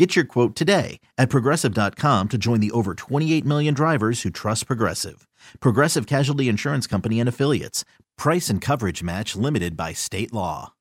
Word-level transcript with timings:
Get 0.00 0.16
your 0.16 0.24
quote 0.24 0.56
today 0.56 0.98
at 1.18 1.28
progressive.com 1.28 2.28
to 2.30 2.38
join 2.38 2.60
the 2.60 2.70
over 2.70 2.94
28 2.94 3.44
million 3.44 3.74
drivers 3.74 4.22
who 4.22 4.30
trust 4.30 4.66
Progressive. 4.66 5.28
Progressive 5.60 6.06
Casualty 6.06 6.48
Insurance 6.48 6.86
Company 6.86 7.20
and 7.20 7.28
Affiliates. 7.28 7.84
Price 8.16 8.48
and 8.48 8.62
coverage 8.62 9.02
match 9.02 9.36
limited 9.36 9.76
by 9.76 9.92
state 9.92 10.32
law. 10.32 10.72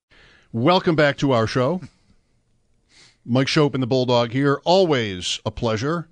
Welcome 0.54 0.96
back 0.96 1.18
to 1.18 1.34
our 1.34 1.48
show. 1.48 1.82
Mike 3.26 3.48
Schopp 3.48 3.74
and 3.74 3.84
the 3.84 3.88
Bulldog 3.88 4.32
here. 4.32 4.62
Always 4.64 5.42
a 5.46 5.52
pleasure. 5.52 6.08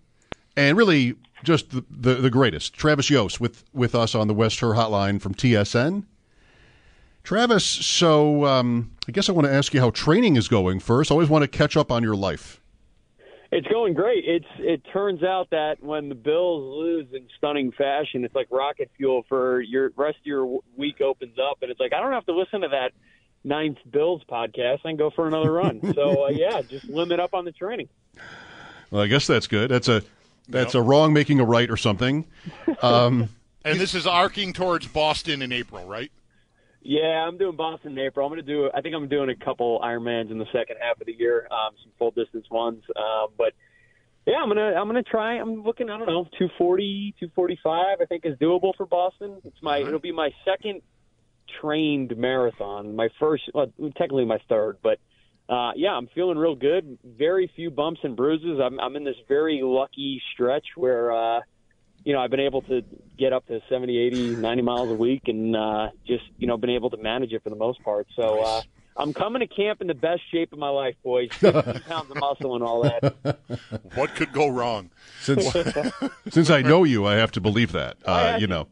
And 0.57 0.75
really 0.75 1.15
just 1.45 1.69
the, 1.69 1.85
the, 1.89 2.15
the 2.15 2.29
greatest. 2.29 2.73
Travis 2.73 3.09
Yost 3.09 3.39
with, 3.39 3.63
with 3.71 3.95
us 3.95 4.15
on 4.15 4.27
the 4.27 4.33
West 4.33 4.59
Her 4.59 4.71
Hotline 4.71 5.21
from 5.21 5.33
TSN. 5.33 6.03
Travis, 7.23 7.63
so 7.63 8.43
um, 8.43 8.91
I 9.07 9.13
guess 9.13 9.29
I 9.29 9.31
want 9.31 9.47
to 9.47 9.53
ask 9.53 9.73
you 9.73 9.79
how 9.79 9.91
training 9.91 10.35
is 10.35 10.49
going 10.49 10.81
first. 10.81 11.09
I 11.09 11.13
always 11.13 11.29
want 11.29 11.43
to 11.43 11.47
catch 11.47 11.77
up 11.77 11.89
on 11.89 12.03
your 12.03 12.17
life. 12.17 12.59
It's 13.51 13.67
going 13.67 13.93
great. 13.93 14.25
It's 14.25 14.45
it 14.59 14.81
turns 14.91 15.23
out 15.23 15.49
that 15.51 15.81
when 15.81 16.09
the 16.09 16.15
Bills 16.15 16.77
lose 16.77 17.07
in 17.13 17.27
stunning 17.37 17.71
fashion, 17.71 18.25
it's 18.25 18.35
like 18.35 18.47
rocket 18.51 18.91
fuel 18.97 19.23
for 19.29 19.61
your 19.61 19.91
rest 19.95 20.17
of 20.19 20.25
your 20.25 20.59
week 20.75 20.99
opens 21.01 21.37
up, 21.39 21.59
and 21.61 21.71
it's 21.71 21.79
like 21.79 21.93
I 21.93 22.01
don't 22.01 22.11
have 22.11 22.25
to 22.25 22.33
listen 22.33 22.61
to 22.61 22.67
that 22.69 22.91
ninth 23.43 23.77
Bills 23.89 24.21
podcast. 24.29 24.79
I 24.79 24.89
can 24.89 24.97
go 24.97 25.09
for 25.09 25.27
another 25.27 25.51
run. 25.51 25.81
so 25.95 26.25
uh, 26.25 26.29
yeah, 26.29 26.61
just 26.61 26.85
limit 26.85 27.19
up 27.19 27.33
on 27.33 27.45
the 27.45 27.51
training. 27.51 27.87
Well, 28.91 29.01
I 29.01 29.07
guess 29.07 29.27
that's 29.27 29.47
good. 29.47 29.71
That's 29.71 29.87
a 29.87 30.03
that's 30.49 30.73
yep. 30.73 30.81
a 30.81 30.83
wrong 30.83 31.13
making 31.13 31.39
a 31.39 31.45
right 31.45 31.69
or 31.69 31.77
something. 31.77 32.25
Um, 32.81 33.29
and 33.65 33.79
this 33.79 33.95
is 33.95 34.05
arcing 34.05 34.53
towards 34.53 34.87
Boston 34.87 35.41
in 35.41 35.51
April, 35.51 35.85
right? 35.85 36.11
Yeah, 36.87 37.27
I'm 37.27 37.37
doing 37.37 37.57
Boston 37.57 37.91
in 37.91 37.99
April. 37.99 38.25
I'm 38.25 38.31
going 38.31 38.45
to 38.45 38.49
do. 38.49 38.71
I 38.73 38.79
think 38.79 38.95
I'm 38.95 39.09
doing 39.09 39.29
a 39.29 39.35
couple 39.35 39.81
Ironmans 39.83 40.31
in 40.31 40.37
the 40.37 40.45
second 40.53 40.77
half 40.81 41.01
of 41.01 41.05
the 41.05 41.11
year, 41.11 41.45
um, 41.51 41.75
some 41.83 41.91
full 41.99 42.11
distance 42.11 42.45
ones. 42.49 42.81
Um, 42.95 43.27
but 43.37 43.51
yeah, 44.25 44.35
I'm 44.35 44.47
gonna 44.47 44.73
I'm 44.73 44.87
gonna 44.87 45.03
try. 45.03 45.33
I'm 45.33 45.63
looking. 45.63 45.89
I 45.89 45.97
don't 45.97 46.07
know, 46.07 46.23
240, 46.39 47.13
245. 47.19 47.97
I 47.99 48.05
think 48.05 48.25
is 48.25 48.37
doable 48.37 48.73
for 48.77 48.85
Boston. 48.85 49.41
It's 49.43 49.61
my. 49.61 49.79
It'll 49.79 49.99
be 49.99 50.13
my 50.13 50.29
second 50.45 50.81
trained 51.59 52.15
marathon. 52.15 52.95
My 52.95 53.09
first, 53.19 53.43
well, 53.53 53.67
technically 53.97 54.23
my 54.23 54.39
third, 54.47 54.77
but 54.81 54.97
uh, 55.53 55.71
yeah, 55.75 55.91
I'm 55.91 56.07
feeling 56.15 56.37
real 56.37 56.55
good. 56.55 56.99
Very 57.03 57.51
few 57.53 57.69
bumps 57.69 57.99
and 58.03 58.15
bruises. 58.15 58.61
I'm 58.63 58.79
I'm 58.79 58.95
in 58.95 59.03
this 59.03 59.17
very 59.27 59.59
lucky 59.61 60.21
stretch 60.33 60.67
where. 60.77 61.11
Uh, 61.11 61.41
you 62.07 62.13
know, 62.13 62.21
I've 62.21 62.31
been 62.31 62.39
able 62.39 62.61
to 62.61 62.85
get 63.17 63.33
up 63.33 63.45
to 63.47 63.59
70, 63.67 63.97
80, 63.97 64.35
90 64.37 64.61
miles 64.61 64.89
a 64.89 64.93
week 64.93 65.23
and 65.25 65.53
uh, 65.53 65.89
just, 66.07 66.23
you 66.37 66.47
know, 66.47 66.55
been 66.55 66.69
able 66.69 66.89
to 66.91 66.95
manage 66.95 67.33
it 67.33 67.43
for 67.43 67.49
the 67.49 67.57
most 67.57 67.83
part. 67.83 68.07
So 68.15 68.41
uh, 68.45 68.61
I'm 68.95 69.13
coming 69.13 69.41
to 69.41 69.47
camp 69.47 69.81
in 69.81 69.87
the 69.87 69.93
best 69.93 70.21
shape 70.31 70.53
of 70.53 70.57
my 70.57 70.69
life, 70.69 70.95
boys. 71.03 71.27
50 71.33 71.79
pounds 71.81 72.09
of 72.09 72.15
muscle 72.15 72.55
and 72.55 72.63
all 72.63 72.83
that. 72.83 73.39
What 73.95 74.15
could 74.15 74.31
go 74.31 74.47
wrong? 74.47 74.89
Since, 75.19 75.53
since 76.29 76.49
I 76.49 76.61
know 76.61 76.85
you, 76.85 77.05
I 77.05 77.15
have 77.15 77.33
to 77.33 77.41
believe 77.41 77.73
that, 77.73 77.97
uh, 78.05 78.37
you 78.39 78.47
know. 78.47 78.69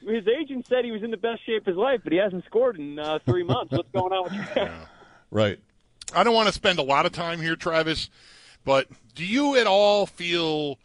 His 0.00 0.26
agent 0.26 0.66
said 0.68 0.84
he 0.84 0.90
was 0.90 1.04
in 1.04 1.12
the 1.12 1.16
best 1.16 1.46
shape 1.46 1.62
of 1.62 1.66
his 1.66 1.76
life, 1.76 2.00
but 2.02 2.12
he 2.12 2.18
hasn't 2.18 2.44
scored 2.46 2.80
in 2.80 2.98
uh, 2.98 3.20
three 3.24 3.44
months. 3.44 3.70
What's 3.70 3.92
going 3.92 4.12
on 4.12 4.24
with 4.24 4.32
you? 4.32 4.44
Yeah. 4.56 4.74
Right. 5.30 5.60
I 6.12 6.24
don't 6.24 6.34
want 6.34 6.48
to 6.48 6.52
spend 6.52 6.80
a 6.80 6.82
lot 6.82 7.06
of 7.06 7.12
time 7.12 7.40
here, 7.40 7.54
Travis, 7.54 8.10
but 8.64 8.88
do 9.14 9.24
you 9.24 9.54
at 9.54 9.68
all 9.68 10.06
feel 10.06 10.80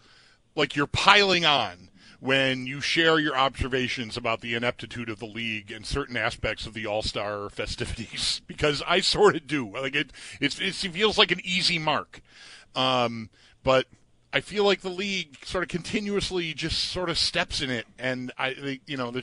like 0.56 0.76
you're 0.76 0.86
piling 0.86 1.44
on 1.44 1.87
when 2.20 2.66
you 2.66 2.82
share 2.82 3.20
your 3.20 3.38
observations 3.38 4.18
about 4.18 4.42
the 4.42 4.56
ineptitude 4.56 5.10
of 5.10 5.20
the 5.20 5.26
league 5.26 5.72
and 5.72 5.86
certain 5.86 6.18
aspects 6.18 6.66
of 6.66 6.74
the 6.74 6.86
All 6.86 7.02
Star 7.02 7.50
festivities, 7.50 8.42
because 8.48 8.84
I 8.88 9.02
sort 9.02 9.36
of 9.36 9.48
do. 9.48 9.70
Like 9.72 9.96
it, 9.96 10.12
it 10.40 10.54
feels 10.54 11.18
like 11.18 11.32
an 11.32 11.42
easy 11.44 11.78
mark, 11.78 12.22
um, 12.76 13.30
but 13.64 13.86
I 14.34 14.42
feel 14.42 14.66
like 14.66 14.82
the 14.82 14.90
league 14.90 15.38
sort 15.46 15.64
of 15.64 15.70
continuously 15.70 16.54
just 16.54 16.90
sort 16.90 17.10
of 17.10 17.18
steps 17.18 17.62
in 17.62 17.70
it, 17.70 17.86
and 17.98 18.32
I, 18.38 18.80
you 18.86 18.98
know, 18.98 19.14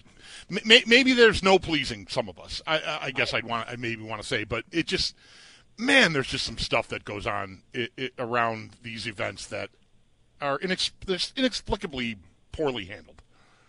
maybe 0.48 1.12
there's 1.12 1.42
no 1.42 1.58
pleasing 1.58 2.06
some 2.08 2.28
of 2.28 2.38
us. 2.38 2.62
I, 2.66 2.98
I 3.02 3.10
guess 3.10 3.34
I'd 3.34 3.44
want, 3.44 3.68
I 3.68 3.76
maybe 3.76 4.02
want 4.02 4.22
to 4.22 4.26
say, 4.26 4.44
but 4.44 4.64
it 4.72 4.86
just, 4.86 5.14
man, 5.76 6.14
there's 6.14 6.28
just 6.28 6.46
some 6.46 6.58
stuff 6.58 6.88
that 6.88 7.04
goes 7.04 7.26
on 7.26 7.62
it, 7.74 7.92
it, 7.96 8.12
around 8.18 8.76
these 8.82 9.06
events 9.06 9.46
that 9.46 9.70
are 10.40 10.58
inex- 10.58 11.36
inexplicably 11.36 12.16
poorly 12.56 12.84
handled. 12.84 13.20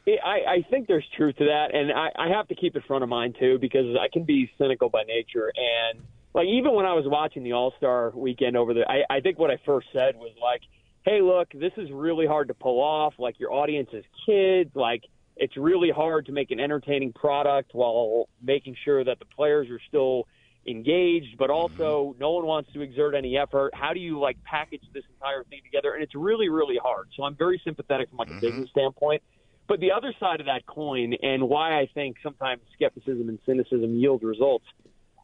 I, 0.08 0.40
I 0.48 0.66
think 0.70 0.88
there's 0.88 1.06
truth 1.18 1.38
to 1.38 1.46
that, 1.46 1.74
and 1.74 1.92
I, 1.92 2.12
I 2.16 2.30
have 2.30 2.48
to 2.50 2.56
keep 2.56 2.76
it 2.76 2.84
front 2.86 3.04
of 3.04 3.10
mind 3.10 3.38
too 3.40 3.58
because 3.60 3.96
I 4.00 4.08
can 4.12 4.24
be 4.24 4.52
cynical 4.58 4.90
by 4.90 5.04
nature. 5.04 5.52
And 5.56 6.04
like 6.34 6.48
even 6.48 6.74
when 6.74 6.86
I 6.86 6.94
was 6.94 7.06
watching 7.08 7.44
the 7.44 7.54
All 7.54 7.74
Star 7.78 8.12
weekend 8.14 8.56
over 8.56 8.74
there, 8.74 8.90
I, 8.90 9.02
I 9.10 9.20
think 9.22 9.40
what 9.40 9.50
I 9.50 9.58
first 9.66 9.88
said 9.94 10.16
was 10.16 10.32
like, 10.40 10.62
"Hey, 11.04 11.22
look, 11.22 11.52
this 11.54 11.72
is 11.78 11.90
really 11.92 12.28
hard 12.28 12.50
to 12.50 12.54
pull 12.54 12.82
off. 12.82 13.16
Like 13.18 13.40
your 13.40 13.52
audience 13.52 13.90
is 13.94 14.06
kids. 14.28 14.70
Like 14.76 15.02
it's 15.38 15.58
really 15.58 15.90
hard 15.90 16.28
to 16.28 16.32
make 16.32 16.52
an 16.52 16.60
entertaining 16.60 17.14
product 17.14 17.72
while 17.74 18.30
making 18.42 18.76
sure 18.86 19.04
that 19.04 19.18
the 19.20 19.26
players 19.26 19.70
are 19.70 19.80
still 19.88 20.28
engaged, 20.68 21.38
but 21.38 21.50
also 21.50 22.10
mm-hmm. 22.10 22.20
no 22.20 22.32
one 22.32 22.46
wants 22.46 22.74
to 22.74 22.82
exert 22.82 23.16
any 23.16 23.38
effort. 23.38 23.74
How 23.74 23.94
do 23.94 24.00
you 24.00 24.20
like 24.20 24.38
package 24.44 24.82
this 24.94 25.04
entire 25.16 25.44
thing 25.46 25.62
together? 25.64 25.94
And 25.94 26.04
it's 26.04 26.16
really, 26.16 26.50
really 26.50 26.78
hard. 26.82 27.10
So 27.16 27.24
I'm 27.24 27.36
very 27.36 27.62
sympathetic 27.64 28.10
from 28.10 28.18
like 28.18 28.30
mm-hmm. 28.30 28.38
a 28.38 28.42
business 28.42 28.70
standpoint. 28.72 29.22
But 29.68 29.80
the 29.80 29.92
other 29.92 30.14
side 30.20 30.40
of 30.42 30.46
that 30.46 30.66
coin, 30.68 31.16
and 31.22 31.50
why 31.50 31.80
I 31.80 31.90
think 31.94 32.18
sometimes 32.22 32.62
skepticism 32.76 33.30
and 33.30 33.40
cynicism 33.46 33.96
yield 33.96 34.22
results, 34.24 34.66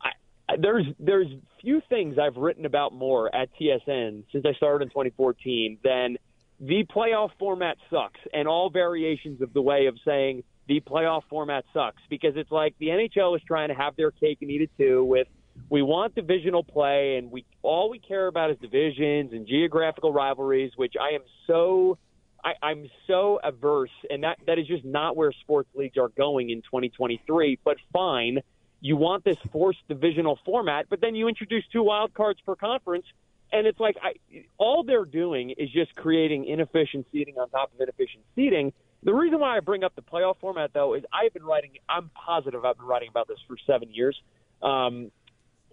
I, 0.02 0.56
there's 0.60 0.86
there's 1.00 1.28
few 1.62 1.82
things 1.90 2.18
I've 2.18 2.38
written 2.38 2.66
about 2.66 2.94
more 2.94 3.34
at 3.36 3.50
TSN 3.60 4.24
since 4.32 4.46
I 4.46 4.54
started 4.54 4.86
in 4.86 4.90
2014 4.90 5.78
than 5.84 6.18
the 6.60 6.86
playoff 6.86 7.32
format 7.38 7.78
sucks 7.90 8.20
and 8.34 8.48
all 8.48 8.70
variations 8.70 9.42
of 9.42 9.54
the 9.54 9.62
way 9.62 9.86
of 9.86 9.98
saying 10.06 10.44
the 10.68 10.82
playoff 10.82 11.24
format 11.30 11.66
sucks 11.74 12.02
because 12.10 12.34
it's 12.36 12.52
like 12.52 12.76
the 12.80 12.88
NHL 12.88 13.36
is 13.36 13.42
trying 13.46 13.70
to 13.70 13.76
have 13.76 13.96
their 13.96 14.12
cake 14.12 14.40
and 14.42 14.50
eat 14.50 14.62
it 14.62 14.72
too 14.78 15.04
with 15.04 15.28
we 15.70 15.82
want 15.82 16.16
divisional 16.16 16.64
play 16.64 17.18
and 17.18 17.32
we 17.32 17.46
all 17.62 17.90
we 17.90 18.00
care 18.00 18.28
about 18.28 18.52
is 18.52 18.58
divisions 18.62 19.34
and 19.34 19.48
geographical 19.48 20.14
rivalries, 20.14 20.72
which 20.76 20.94
I 21.00 21.16
am 21.16 21.22
so 21.48 21.98
I, 22.44 22.54
I'm 22.62 22.90
so 23.08 23.40
averse 23.44 23.92
and 24.10 24.24
that 24.24 24.40
that 24.48 24.60
is 24.60 24.68
just 24.68 24.86
not 24.86 25.16
where 25.16 25.32
sports 25.32 25.70
leagues 25.76 25.98
are 25.98 26.10
going 26.10 26.50
in 26.50 26.62
2023. 26.62 27.60
But 27.64 27.78
fine, 27.94 28.40
you 28.80 28.98
want 28.98 29.24
this 29.24 29.38
forced 29.52 29.80
divisional 29.88 30.40
format, 30.46 30.88
but 30.90 31.02
then 31.02 31.16
you 31.16 31.28
introduce 31.28 31.64
two 31.72 31.84
wild 31.84 32.14
cards 32.14 32.40
per 32.46 32.56
conference, 32.56 33.06
and 33.52 33.68
it's 33.68 33.80
like 33.80 33.96
I, 34.02 34.46
all 34.58 34.84
they're 34.84 35.06
doing 35.06 35.52
is 35.52 35.70
just 35.70 35.96
creating 35.96 36.46
inefficient 36.46 37.08
seating 37.12 37.38
on 37.38 37.50
top 37.50 37.72
of 37.74 37.80
inefficient 37.80 38.24
seating 38.36 38.74
the 39.04 39.14
reason 39.14 39.40
why 39.40 39.58
I 39.58 39.60
bring 39.60 39.84
up 39.84 39.96
the 39.96 40.02
playoff 40.02 40.38
format, 40.40 40.72
though, 40.74 40.94
is 40.94 41.04
I've 41.12 41.34
been 41.34 41.44
writing. 41.44 41.72
I'm 41.90 42.10
positive 42.14 42.64
I've 42.66 42.78
been 42.78 42.86
writing 42.86 43.10
about 43.10 43.28
this 43.28 43.40
for 43.48 43.58
seven 43.66 43.94
years. 43.94 44.20
Um, 44.62 45.12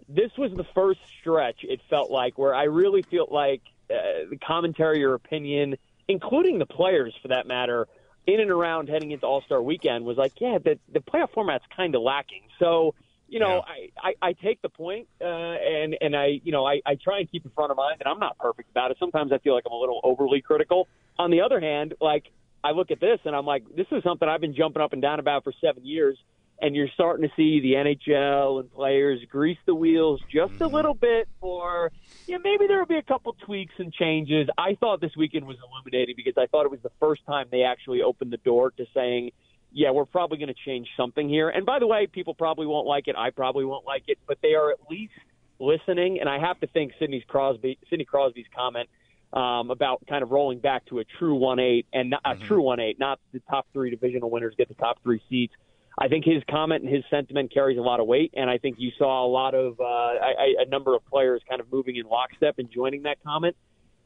this 0.08 0.30
was 0.38 0.52
the 0.56 0.64
first 0.74 1.00
stretch. 1.20 1.58
It 1.62 1.80
felt 1.90 2.10
like 2.10 2.38
where 2.38 2.54
I 2.54 2.64
really 2.64 3.02
feel 3.02 3.28
like 3.30 3.60
uh, 3.90 4.28
the 4.30 4.38
commentary 4.38 5.04
or 5.04 5.14
opinion, 5.14 5.76
including 6.08 6.58
the 6.58 6.66
players 6.66 7.14
for 7.20 7.28
that 7.28 7.46
matter, 7.46 7.86
in 8.26 8.40
and 8.40 8.50
around 8.50 8.88
heading 8.88 9.10
into 9.10 9.26
All 9.26 9.42
Star 9.42 9.62
Weekend 9.62 10.04
was 10.04 10.16
like, 10.16 10.40
yeah, 10.40 10.58
the 10.58 10.78
the 10.92 11.00
playoff 11.00 11.30
format's 11.32 11.64
kind 11.76 11.94
of 11.94 12.02
lacking. 12.02 12.42
So 12.58 12.94
you 13.28 13.40
know, 13.40 13.62
yeah. 13.68 13.86
I, 14.02 14.08
I, 14.08 14.28
I 14.28 14.32
take 14.32 14.62
the 14.62 14.70
point, 14.70 15.08
uh, 15.20 15.24
and 15.24 15.96
and 16.00 16.16
I 16.16 16.40
you 16.42 16.52
know 16.52 16.66
I, 16.66 16.80
I 16.86 16.94
try 16.94 17.18
and 17.18 17.30
keep 17.30 17.44
in 17.44 17.50
front 17.50 17.70
of 17.70 17.76
mind 17.76 17.96
that 17.98 18.08
I'm 18.08 18.18
not 18.18 18.38
perfect 18.38 18.70
about 18.70 18.90
it. 18.90 18.96
Sometimes 18.98 19.32
I 19.32 19.38
feel 19.38 19.54
like 19.54 19.64
I'm 19.66 19.72
a 19.72 19.78
little 19.78 20.00
overly 20.02 20.40
critical. 20.40 20.88
On 21.18 21.30
the 21.30 21.42
other 21.42 21.60
hand, 21.60 21.94
like 22.00 22.30
I 22.62 22.72
look 22.72 22.90
at 22.90 23.00
this 23.00 23.20
and 23.24 23.34
I'm 23.34 23.46
like, 23.46 23.64
this 23.74 23.86
is 23.92 24.02
something 24.02 24.28
I've 24.28 24.40
been 24.40 24.54
jumping 24.54 24.82
up 24.82 24.92
and 24.92 25.02
down 25.02 25.20
about 25.20 25.44
for 25.44 25.52
seven 25.60 25.84
years. 25.84 26.18
and 26.60 26.74
you're 26.74 26.88
starting 26.94 27.28
to 27.28 27.32
see 27.36 27.60
the 27.60 27.74
NHL 27.74 28.60
and 28.60 28.72
players 28.72 29.20
grease 29.30 29.58
the 29.64 29.74
wheels 29.74 30.20
just 30.22 30.54
a 30.54 30.64
mm-hmm. 30.64 30.74
little 30.74 30.94
bit 30.94 31.28
for, 31.40 31.92
yeah, 32.26 32.38
maybe 32.42 32.66
there 32.66 32.78
will 32.78 32.86
be 32.86 32.96
a 32.96 33.02
couple 33.02 33.34
tweaks 33.46 33.74
and 33.78 33.92
changes. 33.92 34.48
I 34.58 34.74
thought 34.74 35.00
this 35.00 35.16
weekend 35.16 35.46
was 35.46 35.56
illuminating 35.64 36.16
because 36.16 36.34
I 36.36 36.46
thought 36.46 36.64
it 36.64 36.70
was 36.70 36.80
the 36.82 36.90
first 36.98 37.24
time 37.26 37.46
they 37.52 37.62
actually 37.62 38.02
opened 38.02 38.32
the 38.32 38.38
door 38.38 38.72
to 38.72 38.86
saying, 38.92 39.30
yeah, 39.70 39.90
we're 39.90 40.06
probably 40.06 40.38
going 40.38 40.48
to 40.48 40.60
change 40.66 40.88
something 40.96 41.28
here. 41.28 41.48
And 41.48 41.64
by 41.64 41.78
the 41.78 41.86
way, 41.86 42.06
people 42.06 42.34
probably 42.34 42.66
won't 42.66 42.86
like 42.86 43.06
it. 43.06 43.14
I 43.16 43.30
probably 43.30 43.64
won't 43.64 43.86
like 43.86 44.04
it, 44.08 44.18
but 44.26 44.38
they 44.42 44.54
are 44.54 44.70
at 44.70 44.78
least 44.90 45.12
listening. 45.60 46.18
And 46.20 46.28
I 46.28 46.38
have 46.38 46.58
to 46.60 46.66
think 46.66 46.92
Sidney's 46.98 47.24
Crosby, 47.28 47.78
Sidney 47.90 48.04
Crosby's 48.04 48.46
comment 48.54 48.88
um, 49.32 49.70
about 49.70 50.04
kind 50.08 50.22
of 50.22 50.30
rolling 50.30 50.58
back 50.58 50.86
to 50.86 51.00
a 51.00 51.04
true 51.04 51.34
one 51.34 51.58
eight 51.58 51.86
and 51.92 52.10
not, 52.10 52.22
mm-hmm. 52.24 52.42
a 52.42 52.46
true 52.46 52.62
one 52.62 52.80
eight, 52.80 52.98
not 52.98 53.20
the 53.32 53.40
top 53.50 53.66
three 53.72 53.90
divisional 53.90 54.30
winners 54.30 54.54
get 54.56 54.68
the 54.68 54.74
top 54.74 55.02
three 55.02 55.20
seats. 55.28 55.54
I 56.00 56.08
think 56.08 56.24
his 56.24 56.42
comment 56.48 56.84
and 56.84 56.94
his 56.94 57.04
sentiment 57.10 57.52
carries 57.52 57.76
a 57.76 57.80
lot 57.80 57.98
of 57.98 58.06
weight, 58.06 58.32
and 58.36 58.48
I 58.48 58.58
think 58.58 58.76
you 58.78 58.92
saw 58.96 59.26
a 59.26 59.30
lot 59.30 59.54
of 59.54 59.80
uh, 59.80 59.84
I, 59.84 60.54
a 60.60 60.68
number 60.68 60.94
of 60.94 61.04
players 61.06 61.42
kind 61.48 61.60
of 61.60 61.70
moving 61.72 61.96
in 61.96 62.06
lockstep 62.06 62.58
and 62.58 62.70
joining 62.70 63.02
that 63.02 63.18
comment. 63.24 63.56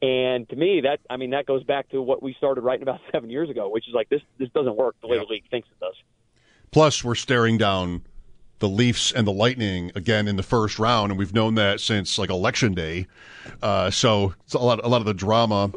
And 0.01 0.49
to 0.49 0.55
me, 0.55 0.81
that 0.81 0.99
I 1.09 1.17
mean, 1.17 1.29
that 1.29 1.45
goes 1.45 1.63
back 1.63 1.89
to 1.89 2.01
what 2.01 2.21
we 2.21 2.33
started 2.33 2.61
writing 2.61 2.83
about 2.83 2.99
seven 3.11 3.29
years 3.29 3.49
ago, 3.49 3.69
which 3.69 3.87
is 3.87 3.93
like 3.93 4.09
this 4.09 4.21
this 4.39 4.49
doesn't 4.49 4.75
work 4.75 4.95
the 5.01 5.07
way 5.07 5.17
yep. 5.17 5.27
the 5.27 5.33
league 5.33 5.49
thinks 5.49 5.69
it 5.69 5.79
does. 5.79 5.95
Plus, 6.71 7.03
we're 7.03 7.15
staring 7.15 7.57
down 7.57 8.01
the 8.63 8.69
Leafs 8.69 9.11
and 9.11 9.27
the 9.27 9.31
Lightning 9.33 9.91
again 9.93 10.25
in 10.25 10.37
the 10.37 10.43
first 10.43 10.79
round, 10.79 11.11
and 11.11 11.19
we've 11.19 11.33
known 11.33 11.55
that 11.55 11.81
since 11.81 12.17
like 12.17 12.29
election 12.29 12.73
day. 12.73 13.07
Uh, 13.61 13.91
so 13.91 14.33
it's 14.45 14.53
a 14.53 14.57
lot, 14.57 14.79
a 14.81 14.87
lot 14.87 15.01
of 15.01 15.05
the 15.05 15.13
drama. 15.13 15.69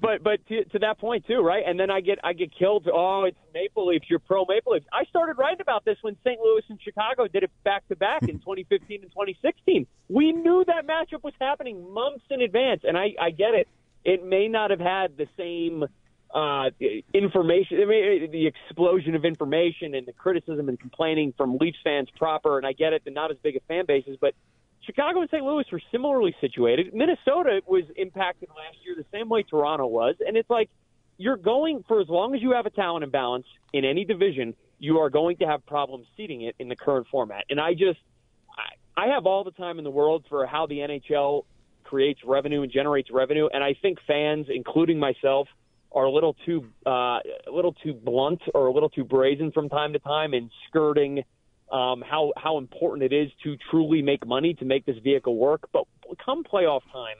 But 0.00 0.24
but 0.24 0.44
to, 0.48 0.64
to 0.64 0.80
that 0.80 0.98
point 0.98 1.28
too, 1.28 1.42
right? 1.42 1.62
And 1.64 1.78
then 1.78 1.92
I 1.92 2.00
get 2.00 2.18
I 2.24 2.32
get 2.32 2.50
killed. 2.52 2.88
Oh, 2.92 3.22
it's 3.22 3.38
Maple 3.54 3.86
Leafs. 3.86 4.06
You're 4.10 4.18
pro 4.18 4.44
Maple 4.46 4.72
Leafs. 4.72 4.86
I 4.92 5.04
started 5.04 5.38
writing 5.38 5.60
about 5.60 5.84
this 5.84 5.96
when 6.02 6.16
St. 6.24 6.40
Louis 6.40 6.62
and 6.68 6.82
Chicago 6.82 7.28
did 7.28 7.44
it 7.44 7.52
back 7.62 7.86
to 7.86 7.94
back 7.94 8.24
in 8.24 8.38
2015 8.40 9.02
and 9.02 9.10
2016. 9.12 9.86
We 10.08 10.32
knew 10.32 10.64
that 10.66 10.88
matchup 10.88 11.22
was 11.22 11.34
happening 11.40 11.94
months 11.94 12.24
in 12.30 12.42
advance, 12.42 12.82
and 12.82 12.98
I 12.98 13.14
I 13.20 13.30
get 13.30 13.54
it. 13.54 13.68
It 14.04 14.24
may 14.24 14.48
not 14.48 14.70
have 14.70 14.80
had 14.80 15.16
the 15.16 15.28
same 15.36 15.84
uh, 16.34 16.70
information, 17.14 17.80
I 17.80 17.84
mean, 17.86 18.30
the 18.30 18.46
explosion 18.46 19.14
of 19.14 19.24
information 19.24 19.94
and 19.94 20.06
the 20.06 20.12
criticism 20.12 20.68
and 20.68 20.78
complaining 20.78 21.32
from 21.36 21.56
Leafs 21.58 21.78
fans 21.82 22.08
proper, 22.16 22.58
and 22.58 22.66
I 22.66 22.72
get 22.72 22.92
it, 22.92 23.02
they're 23.04 23.14
not 23.14 23.30
as 23.30 23.38
big 23.42 23.56
a 23.56 23.60
fan 23.60 23.86
bases, 23.86 24.18
but 24.20 24.34
Chicago 24.82 25.20
and 25.20 25.30
St. 25.30 25.44
Louis 25.44 25.64
were 25.70 25.80
similarly 25.90 26.34
situated. 26.40 26.94
Minnesota 26.94 27.60
was 27.66 27.84
impacted 27.96 28.48
last 28.50 28.76
year 28.84 28.94
the 28.96 29.04
same 29.12 29.28
way 29.28 29.42
Toronto 29.42 29.86
was, 29.86 30.16
and 30.26 30.36
it's 30.36 30.50
like 30.50 30.70
you're 31.16 31.36
going 31.36 31.84
for 31.88 32.00
as 32.00 32.08
long 32.08 32.34
as 32.34 32.42
you 32.42 32.52
have 32.52 32.66
a 32.66 32.70
talent 32.70 33.04
imbalance 33.04 33.46
in 33.72 33.84
any 33.84 34.04
division, 34.04 34.54
you 34.78 34.98
are 34.98 35.10
going 35.10 35.36
to 35.38 35.46
have 35.46 35.64
problems 35.66 36.06
seeding 36.16 36.42
it 36.42 36.54
in 36.58 36.68
the 36.68 36.76
current 36.76 37.06
format. 37.10 37.44
And 37.50 37.60
I 37.60 37.72
just, 37.72 37.98
I, 38.96 39.02
I 39.04 39.14
have 39.14 39.26
all 39.26 39.44
the 39.44 39.50
time 39.50 39.78
in 39.78 39.84
the 39.84 39.90
world 39.90 40.24
for 40.28 40.46
how 40.46 40.66
the 40.66 40.78
NHL 40.78 41.44
creates 41.84 42.20
revenue 42.24 42.62
and 42.62 42.70
generates 42.70 43.10
revenue, 43.10 43.48
and 43.52 43.64
I 43.64 43.74
think 43.74 43.98
fans, 44.06 44.46
including 44.48 44.98
myself, 44.98 45.48
are 45.92 46.04
a 46.04 46.10
little 46.10 46.36
too 46.44 46.66
uh, 46.86 47.20
a 47.20 47.50
little 47.52 47.72
too 47.72 47.94
blunt 47.94 48.42
or 48.54 48.66
a 48.66 48.72
little 48.72 48.90
too 48.90 49.04
brazen 49.04 49.52
from 49.52 49.68
time 49.68 49.92
to 49.92 49.98
time 49.98 50.34
in 50.34 50.50
skirting 50.68 51.24
um, 51.70 52.02
how 52.08 52.32
how 52.36 52.58
important 52.58 53.10
it 53.10 53.14
is 53.14 53.30
to 53.44 53.56
truly 53.70 54.02
make 54.02 54.26
money 54.26 54.54
to 54.54 54.64
make 54.64 54.86
this 54.86 54.96
vehicle 54.98 55.36
work. 55.36 55.68
But 55.72 55.84
come 56.24 56.44
playoff 56.44 56.82
time, 56.92 57.16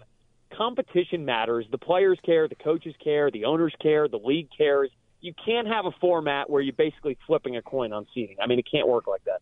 competition 0.57 1.25
matters. 1.25 1.67
The 1.71 1.79
players 1.79 2.19
care, 2.25 2.49
the 2.49 2.55
coaches 2.55 2.95
care, 3.03 3.31
the 3.31 3.45
owners 3.45 3.75
care, 3.81 4.09
the 4.09 4.19
league 4.19 4.49
cares. 4.57 4.91
You 5.21 5.35
can't 5.45 5.67
have 5.67 5.85
a 5.85 5.91
format 6.01 6.49
where 6.49 6.63
you're 6.63 6.73
basically 6.73 7.19
flipping 7.27 7.57
a 7.57 7.63
coin 7.63 7.93
on 7.93 8.07
seating. 8.15 8.37
I 8.41 8.47
mean, 8.47 8.59
it 8.59 8.67
can't 8.71 8.87
work 8.87 9.07
like 9.07 9.25
that. 9.25 9.41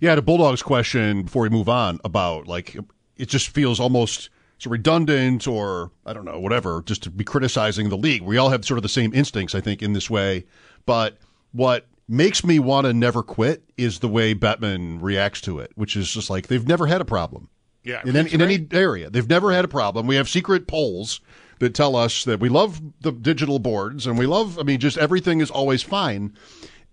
Yeah, 0.00 0.16
the 0.16 0.22
Bulldogs 0.22 0.62
question 0.62 1.22
before 1.22 1.42
we 1.42 1.48
move 1.48 1.68
on 1.68 2.00
about 2.04 2.48
like 2.48 2.76
it 3.16 3.28
just 3.28 3.50
feels 3.50 3.78
almost 3.78 4.30
so 4.62 4.70
redundant 4.70 5.48
or 5.48 5.90
I 6.06 6.12
don't 6.12 6.24
know, 6.24 6.38
whatever, 6.38 6.82
just 6.86 7.02
to 7.02 7.10
be 7.10 7.24
criticizing 7.24 7.88
the 7.88 7.96
league. 7.96 8.22
We 8.22 8.36
all 8.38 8.50
have 8.50 8.64
sort 8.64 8.78
of 8.78 8.82
the 8.82 8.88
same 8.88 9.12
instincts, 9.12 9.54
I 9.54 9.60
think, 9.60 9.82
in 9.82 9.92
this 9.92 10.08
way. 10.08 10.44
But 10.86 11.18
what 11.50 11.86
makes 12.08 12.44
me 12.44 12.60
want 12.60 12.86
to 12.86 12.92
never 12.92 13.22
quit 13.22 13.64
is 13.76 13.98
the 13.98 14.08
way 14.08 14.34
Bettman 14.34 14.98
reacts 15.02 15.40
to 15.42 15.58
it, 15.58 15.72
which 15.74 15.96
is 15.96 16.12
just 16.12 16.30
like 16.30 16.46
they've 16.46 16.66
never 16.66 16.86
had 16.86 17.00
a 17.00 17.04
problem. 17.04 17.48
Yeah, 17.82 18.02
in, 18.04 18.14
any, 18.14 18.32
in 18.32 18.40
any 18.40 18.64
area, 18.70 19.10
they've 19.10 19.28
never 19.28 19.52
had 19.52 19.64
a 19.64 19.68
problem. 19.68 20.06
We 20.06 20.14
have 20.14 20.28
secret 20.28 20.68
polls 20.68 21.20
that 21.58 21.74
tell 21.74 21.96
us 21.96 22.22
that 22.24 22.38
we 22.38 22.48
love 22.48 22.80
the 23.00 23.10
digital 23.10 23.58
boards 23.58 24.06
and 24.06 24.16
we 24.16 24.26
love. 24.26 24.56
I 24.60 24.62
mean, 24.62 24.78
just 24.78 24.96
everything 24.98 25.40
is 25.40 25.50
always 25.50 25.82
fine. 25.82 26.34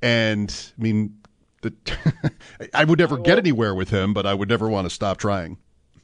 And 0.01 0.49
I 0.79 0.81
mean, 0.81 1.19
the, 1.61 1.73
I 2.73 2.85
would 2.85 2.97
never 2.97 3.19
get 3.19 3.37
anywhere 3.37 3.75
with 3.75 3.91
him, 3.91 4.15
but 4.15 4.25
I 4.25 4.33
would 4.33 4.49
never 4.49 4.67
want 4.67 4.85
to 4.85 4.89
stop 4.89 5.17
trying. 5.17 5.57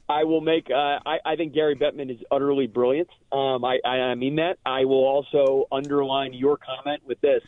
I 0.08 0.24
will 0.24 0.40
make. 0.40 0.68
Uh, 0.70 0.98
I, 1.04 1.18
I 1.24 1.36
think 1.36 1.52
Gary 1.52 1.74
Bettman 1.74 2.10
is 2.10 2.18
utterly 2.30 2.66
brilliant. 2.66 3.08
Um, 3.32 3.64
I, 3.64 3.78
I 3.84 4.14
mean 4.14 4.36
that. 4.36 4.58
I 4.64 4.84
will 4.84 5.04
also 5.04 5.66
underline 5.72 6.32
your 6.32 6.56
comment 6.56 7.02
with 7.04 7.20
this. 7.20 7.42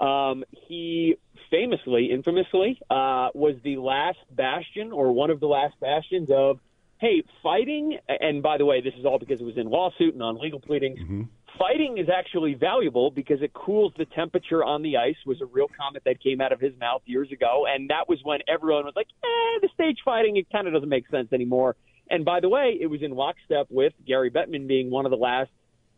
Um, 0.00 0.44
he 0.68 1.16
famously, 1.50 2.10
infamously, 2.12 2.78
uh, 2.90 3.28
was 3.34 3.56
the 3.64 3.76
last 3.78 4.18
bastion 4.30 4.92
or 4.92 5.12
one 5.12 5.30
of 5.30 5.40
the 5.40 5.46
last 5.46 5.78
bastions 5.80 6.28
of, 6.30 6.60
hey, 6.98 7.24
fighting. 7.42 7.98
And 8.08 8.42
by 8.42 8.58
the 8.58 8.64
way, 8.64 8.80
this 8.80 8.94
is 8.98 9.04
all 9.04 9.18
because 9.18 9.40
it 9.40 9.44
was 9.44 9.56
in 9.56 9.68
lawsuit 9.68 10.14
and 10.14 10.22
on 10.22 10.38
legal 10.38 10.60
pleadings. 10.60 10.98
Mm-hmm. 11.00 11.22
Fighting 11.58 11.98
is 11.98 12.08
actually 12.08 12.54
valuable 12.54 13.10
because 13.10 13.42
it 13.42 13.52
cools 13.52 13.92
the 13.98 14.04
temperature 14.04 14.64
on 14.64 14.82
the 14.82 14.96
ice. 14.96 15.16
Was 15.26 15.40
a 15.40 15.46
real 15.46 15.66
comment 15.68 16.04
that 16.04 16.22
came 16.22 16.40
out 16.40 16.52
of 16.52 16.60
his 16.60 16.72
mouth 16.78 17.02
years 17.04 17.32
ago, 17.32 17.66
and 17.68 17.90
that 17.90 18.08
was 18.08 18.20
when 18.22 18.40
everyone 18.46 18.84
was 18.84 18.94
like, 18.94 19.08
"Eh, 19.24 19.58
the 19.60 19.68
stage 19.74 19.98
fighting 20.04 20.36
it 20.36 20.48
kind 20.50 20.68
of 20.68 20.72
doesn't 20.72 20.88
make 20.88 21.08
sense 21.08 21.32
anymore." 21.32 21.74
And 22.10 22.24
by 22.24 22.40
the 22.40 22.48
way, 22.48 22.78
it 22.80 22.86
was 22.86 23.02
in 23.02 23.10
lockstep 23.10 23.66
with 23.70 23.92
Gary 24.06 24.30
Bettman 24.30 24.66
being 24.66 24.90
one 24.90 25.04
of 25.04 25.10
the 25.10 25.16
last. 25.16 25.50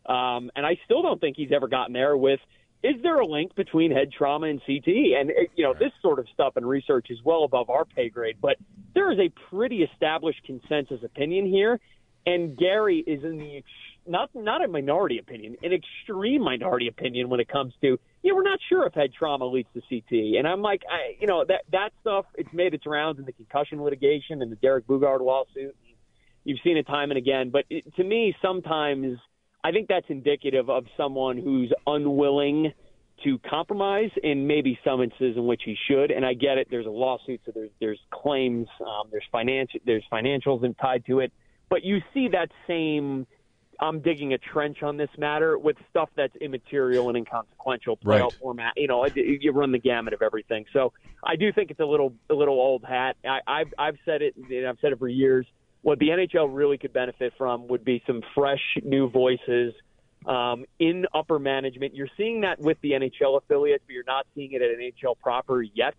Um, 0.07 0.51
and 0.57 0.65
I 0.65 0.79
still 0.87 1.03
don't 1.03 1.21
think 1.21 1.37
he's 1.37 1.53
ever 1.53 1.69
gotten 1.69 1.93
there 1.93 2.17
with 2.17 2.41
is 2.83 2.95
there 3.03 3.21
a 3.21 3.27
link 3.27 3.55
between 3.55 3.91
head 3.91 4.11
trauma 4.11 4.47
and 4.47 4.61
CTE? 4.63 5.15
And 5.15 5.31
you 5.55 5.65
know, 5.65 5.75
this 5.75 5.93
sort 6.01 6.19
of 6.19 6.27
stuff 6.33 6.57
and 6.57 6.67
research 6.67 7.09
is 7.11 7.19
well 7.23 7.45
above 7.45 7.69
our 7.69 7.85
pay 7.85 8.09
grade, 8.09 8.39
but 8.41 8.57
there 8.95 9.13
is 9.13 9.19
a 9.19 9.31
pretty 9.51 9.83
established 9.83 10.43
consensus 10.45 11.03
opinion 11.05 11.47
here, 11.47 11.79
and 12.27 12.57
Gary 12.57 13.05
is 13.07 13.23
in 13.23 13.37
the 13.37 13.63
not 14.07 14.31
not 14.35 14.65
a 14.65 14.69
minority 14.69 15.19
opinion, 15.19 15.57
an 15.63 15.73
extreme 15.73 16.43
minority 16.43 16.89
opinion 16.89 17.29
when 17.29 17.41
it 17.41 17.49
comes 17.49 17.73
to 17.83 17.99
yeah, 18.23 18.33
we're 18.33 18.43
not 18.43 18.59
sure 18.69 18.87
if 18.87 18.95
head 18.95 19.11
trauma 19.17 19.47
leads 19.47 19.69
to 19.75 19.81
CTE. 19.91 20.39
And 20.39 20.47
I'm 20.47 20.61
like, 20.61 20.83
I, 20.91 21.17
you 21.21 21.27
know, 21.27 21.45
that 21.47 21.63
that 21.73 21.91
stuff 22.01 22.27
it's 22.35 22.53
made 22.53 22.75
its 22.75 22.87
rounds 22.87 23.19
in 23.19 23.25
the 23.25 23.33
concussion 23.33 23.83
litigation 23.83 24.43
and 24.43 24.53
the 24.53 24.57
Derek 24.57 24.87
Boogaard 24.87 25.21
lawsuit. 25.21 25.77
You've 26.45 26.61
seen 26.65 26.77
it 26.77 26.87
time 26.87 27.11
and 27.11 27.19
again, 27.19 27.51
but 27.51 27.65
it, 27.69 27.95
to 27.97 28.05
me, 28.05 28.35
sometimes 28.41 29.19
I 29.63 29.73
think 29.73 29.89
that's 29.89 30.07
indicative 30.09 30.71
of 30.71 30.85
someone 30.97 31.37
who's 31.37 31.73
unwilling 31.87 32.73
to 33.25 33.39
compromise 33.39 34.11
in 34.23 34.47
maybe 34.47 34.79
some 34.85 35.03
instances 35.03 35.37
in 35.37 35.47
which 35.47 35.63
he 35.65 35.77
should. 35.89 36.11
And 36.11 36.25
I 36.25 36.35
get 36.35 36.59
it. 36.59 36.69
There's 36.71 36.87
a 36.87 36.91
lawsuit, 36.91 37.41
so 37.45 37.53
there's 37.55 37.71
there's 37.81 38.01
claims, 38.11 38.69
um, 38.81 39.09
there's 39.11 39.27
financial 39.31 39.81
there's 39.85 40.05
financials 40.13 40.63
tied 40.81 41.05
to 41.07 41.21
it. 41.21 41.33
But 41.69 41.85
you 41.85 42.01
see 42.13 42.29
that 42.29 42.51
same. 42.67 43.27
I'm 43.81 44.01
digging 44.01 44.35
a 44.35 44.39
trench 44.39 44.83
on 44.83 44.97
this 44.97 45.09
matter 45.17 45.59
with 45.59 45.77
stuff 45.89 46.11
that's 46.15 46.37
immaterial 46.37 47.09
and 47.09 47.17
inconsequential 47.17 47.97
playoff 47.97 48.21
right. 48.21 48.33
format. 48.35 48.75
You 48.77 48.89
know, 48.89 49.07
you 49.15 49.53
run 49.53 49.73
the 49.73 49.79
gamut 49.79 50.13
of 50.13 50.23
everything. 50.23 50.67
So 50.73 50.93
I 51.25 51.37
do 51.37 51.53
think 51.53 51.71
it's 51.71 51.81
a 51.81 51.87
little 51.87 52.13
a 52.29 52.35
little 52.35 52.61
old 52.61 52.85
hat. 52.85 53.17
I, 53.25 53.41
I've 53.47 53.75
I've 53.79 53.97
said 54.05 54.23
it. 54.23 54.37
And 54.37 54.67
I've 54.67 54.79
said 54.81 54.93
it 54.93 54.99
for 54.99 55.09
years 55.09 55.47
what 55.83 55.99
the 55.99 56.09
NHL 56.09 56.49
really 56.51 56.79
could 56.79 56.93
benefit 56.93 57.33
from 57.39 57.69
would 57.69 57.85
be 57.85 58.03
some 58.07 58.23
fresh 58.35 58.61
new 58.83 59.09
voices 59.09 59.75
um, 60.27 60.65
in 60.79 61.07
upper 61.15 61.39
management. 61.39 61.95
You're 61.95 62.11
seeing 62.17 62.43
that 62.43 62.61
with 62.61 62.79
the 62.83 62.93
NHL 62.93 63.39
affiliates, 63.39 63.83
but 63.87 63.95
you're 63.95 64.05
not 64.07 64.27
seeing 64.35 64.53
it 64.53 64.63
at 64.63 64.71
NHL 64.79 65.19
proper 65.23 65.63
yet. 65.63 65.95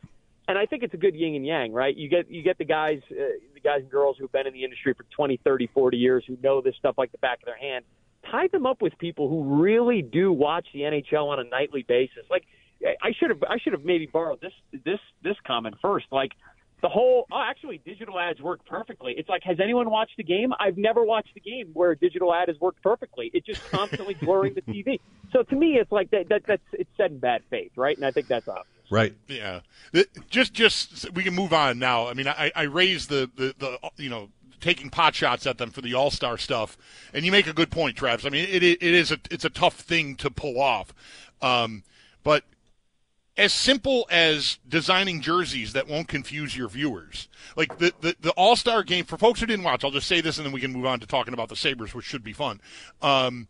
And 0.52 0.60
I 0.60 0.66
think 0.66 0.84
it's 0.84 0.94
a 0.94 0.98
good 0.98 1.16
yin 1.16 1.34
and 1.34 1.46
yang, 1.46 1.72
right? 1.72 1.96
You 1.96 2.10
get 2.10 2.30
you 2.30 2.44
get 2.44 2.58
the 2.58 2.66
guys, 2.66 3.00
uh, 3.10 3.24
the 3.54 3.62
guys 3.62 3.84
and 3.84 3.90
girls 3.90 4.18
who've 4.20 4.32
been 4.34 4.48
in 4.48 4.52
the 4.52 4.66
industry 4.66 4.94
for 4.94 5.06
20, 5.16 5.40
30, 5.46 5.68
40 5.68 5.96
years, 5.96 6.26
who 6.28 6.38
know 6.44 6.60
this 6.60 6.76
stuff 6.78 6.96
like 6.98 7.14
the 7.14 7.20
back 7.20 7.40
of 7.40 7.46
their 7.46 7.58
hand. 7.58 7.86
Tie 8.30 8.50
them 8.52 8.66
up 8.66 8.82
with 8.82 8.98
people 8.98 9.30
who 9.30 9.62
really 9.62 10.02
do 10.02 10.30
watch 10.30 10.68
the 10.74 10.82
NHL 10.82 11.30
on 11.30 11.40
a 11.40 11.46
nightly 11.46 11.86
basis. 11.88 12.26
Like 12.30 12.44
I 13.02 13.14
should 13.18 13.30
have 13.30 13.42
I 13.44 13.60
should 13.64 13.72
have 13.72 13.86
maybe 13.86 14.08
borrowed 14.08 14.42
this 14.42 14.52
this 14.84 15.00
this 15.24 15.38
comment 15.48 15.76
first. 15.82 16.08
Like 16.12 16.34
the 16.82 16.90
whole 16.90 17.28
oh, 17.32 17.42
actually 17.50 17.80
digital 17.86 18.20
ads 18.20 18.42
work 18.42 18.66
perfectly. 18.66 19.14
It's 19.16 19.30
like 19.30 19.44
has 19.44 19.58
anyone 19.64 19.90
watched 19.90 20.18
the 20.18 20.24
game? 20.26 20.52
I've 20.60 20.78
never 20.78 21.06
watched 21.06 21.32
a 21.38 21.40
game 21.40 21.70
where 21.72 21.92
a 21.92 21.98
digital 21.98 22.36
ad 22.36 22.50
has 22.50 22.60
worked 22.60 22.84
perfectly. 22.84 23.32
It's 23.34 23.46
just 23.46 23.64
constantly 23.72 24.16
blurring 24.22 24.56
the 24.56 24.64
TV. 24.64 25.00
So 25.32 25.44
to 25.44 25.56
me, 25.56 25.78
it's 25.80 25.94
like 25.94 26.12
that, 26.12 26.28
that 26.28 26.42
that's 26.46 26.62
it's 26.74 26.90
said 26.98 27.12
in 27.12 27.20
bad 27.20 27.44
faith, 27.50 27.72
right? 27.78 27.96
And 27.96 28.06
I 28.06 28.12
think 28.12 28.28
that's 28.28 28.50
obvious. 28.50 28.81
Right. 28.92 29.16
Yeah. 29.28 29.62
Just 30.30 30.54
just 30.54 31.12
we 31.14 31.24
can 31.24 31.34
move 31.34 31.54
on 31.54 31.80
now. 31.80 32.08
I 32.08 32.14
mean, 32.14 32.28
I 32.28 32.52
I 32.56 32.64
raised 32.64 33.10
the 33.10 33.30
the, 33.36 33.56
the 33.58 33.80
you 33.98 34.10
know 34.10 34.30
taking 34.60 34.90
pot 34.90 35.16
shots 35.16 35.48
at 35.48 35.58
them 35.58 35.72
for 35.72 35.82
the 35.82 35.94
All 35.94 36.12
Star 36.12 36.38
stuff, 36.38 36.78
and 37.14 37.26
you 37.26 37.32
make 37.32 37.48
a 37.48 37.54
good 37.54 37.72
point, 37.72 37.96
Travis. 37.96 38.26
I 38.26 38.30
mean, 38.30 38.48
it 38.48 38.64
it 38.64 38.82
is 38.82 39.12
a 39.12 39.18
it's 39.32 39.46
a 39.46 39.50
tough 39.50 39.80
thing 39.80 40.16
to 40.18 40.30
pull 40.30 40.60
off, 40.60 40.94
um, 41.42 41.84
but 42.24 42.44
as 43.38 43.54
simple 43.54 44.06
as 44.12 44.60
designing 44.68 45.22
jerseys 45.22 45.74
that 45.74 45.88
won't 45.88 46.08
confuse 46.08 46.56
your 46.56 46.68
viewers. 46.68 47.30
Like 47.56 47.78
the, 47.78 47.94
the, 48.02 48.16
the 48.20 48.32
All 48.32 48.56
Star 48.56 48.84
game, 48.84 49.06
for 49.06 49.18
folks 49.18 49.40
who 49.40 49.46
didn't 49.46 49.64
watch, 49.64 49.84
I'll 49.84 49.92
just 49.92 50.08
say 50.08 50.22
this 50.22 50.38
and 50.38 50.46
then 50.46 50.54
we 50.54 50.60
can 50.60 50.74
move 50.74 50.86
on 50.86 51.00
to 51.00 51.08
talking 51.08 51.34
about 51.34 51.50
the 51.50 51.56
Sabres, 51.56 51.94
which 51.94 52.06
should 52.06 52.24
be 52.24 52.34
fun. 52.34 52.60
Um, 53.02 53.48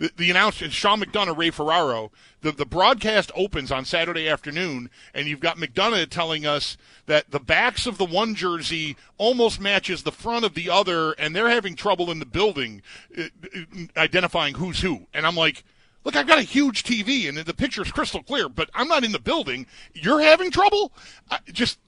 the, 0.00 0.10
the 0.16 0.70
Sean 0.70 1.00
McDonough, 1.00 1.36
Ray 1.36 1.50
Ferraro, 1.50 2.10
the, 2.40 2.52
the 2.52 2.64
broadcast 2.64 3.30
opens 3.34 3.70
on 3.70 3.84
Saturday 3.84 4.28
afternoon, 4.28 4.88
and 5.12 5.28
you've 5.28 5.40
got 5.40 5.58
McDonough 5.58 6.08
telling 6.08 6.46
us 6.46 6.78
that 7.04 7.30
the 7.30 7.38
backs 7.38 7.86
of 7.86 7.98
the 7.98 8.06
one 8.06 8.34
jersey 8.34 8.96
almost 9.18 9.60
matches 9.60 10.02
the 10.02 10.10
front 10.10 10.46
of 10.46 10.54
the 10.54 10.70
other, 10.70 11.12
and 11.12 11.36
they're 11.36 11.50
having 11.50 11.76
trouble 11.76 12.10
in 12.10 12.18
the 12.18 12.26
building 12.26 12.82
uh, 13.16 13.24
uh 13.54 13.58
identifying 13.96 14.54
who's 14.54 14.80
who. 14.80 15.06
And 15.12 15.26
I'm 15.26 15.36
like, 15.36 15.64
Look, 16.02 16.16
I've 16.16 16.26
got 16.26 16.38
a 16.38 16.42
huge 16.42 16.82
TV 16.82 17.28
and 17.28 17.36
the 17.36 17.52
picture's 17.52 17.92
crystal 17.92 18.22
clear, 18.22 18.48
but 18.48 18.70
I'm 18.72 18.88
not 18.88 19.04
in 19.04 19.12
the 19.12 19.18
building. 19.18 19.66
You're 19.92 20.22
having 20.22 20.50
trouble? 20.50 20.92
I, 21.30 21.40
just, 21.52 21.78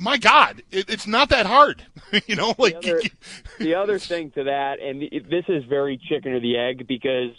my 0.00 0.16
God, 0.16 0.62
it, 0.70 0.88
it's 0.88 1.06
not 1.06 1.28
that 1.28 1.46
hard. 1.46 1.86
you 2.26 2.34
know, 2.34 2.54
like. 2.58 2.80
The 2.80 2.96
other, 2.96 3.02
the 3.58 3.74
other 3.74 3.98
thing 3.98 4.30
to 4.32 4.44
that, 4.44 4.80
and 4.80 5.02
this 5.30 5.44
is 5.48 5.64
very 5.64 5.98
chicken 6.08 6.32
or 6.32 6.40
the 6.40 6.56
egg 6.56 6.86
because 6.88 7.32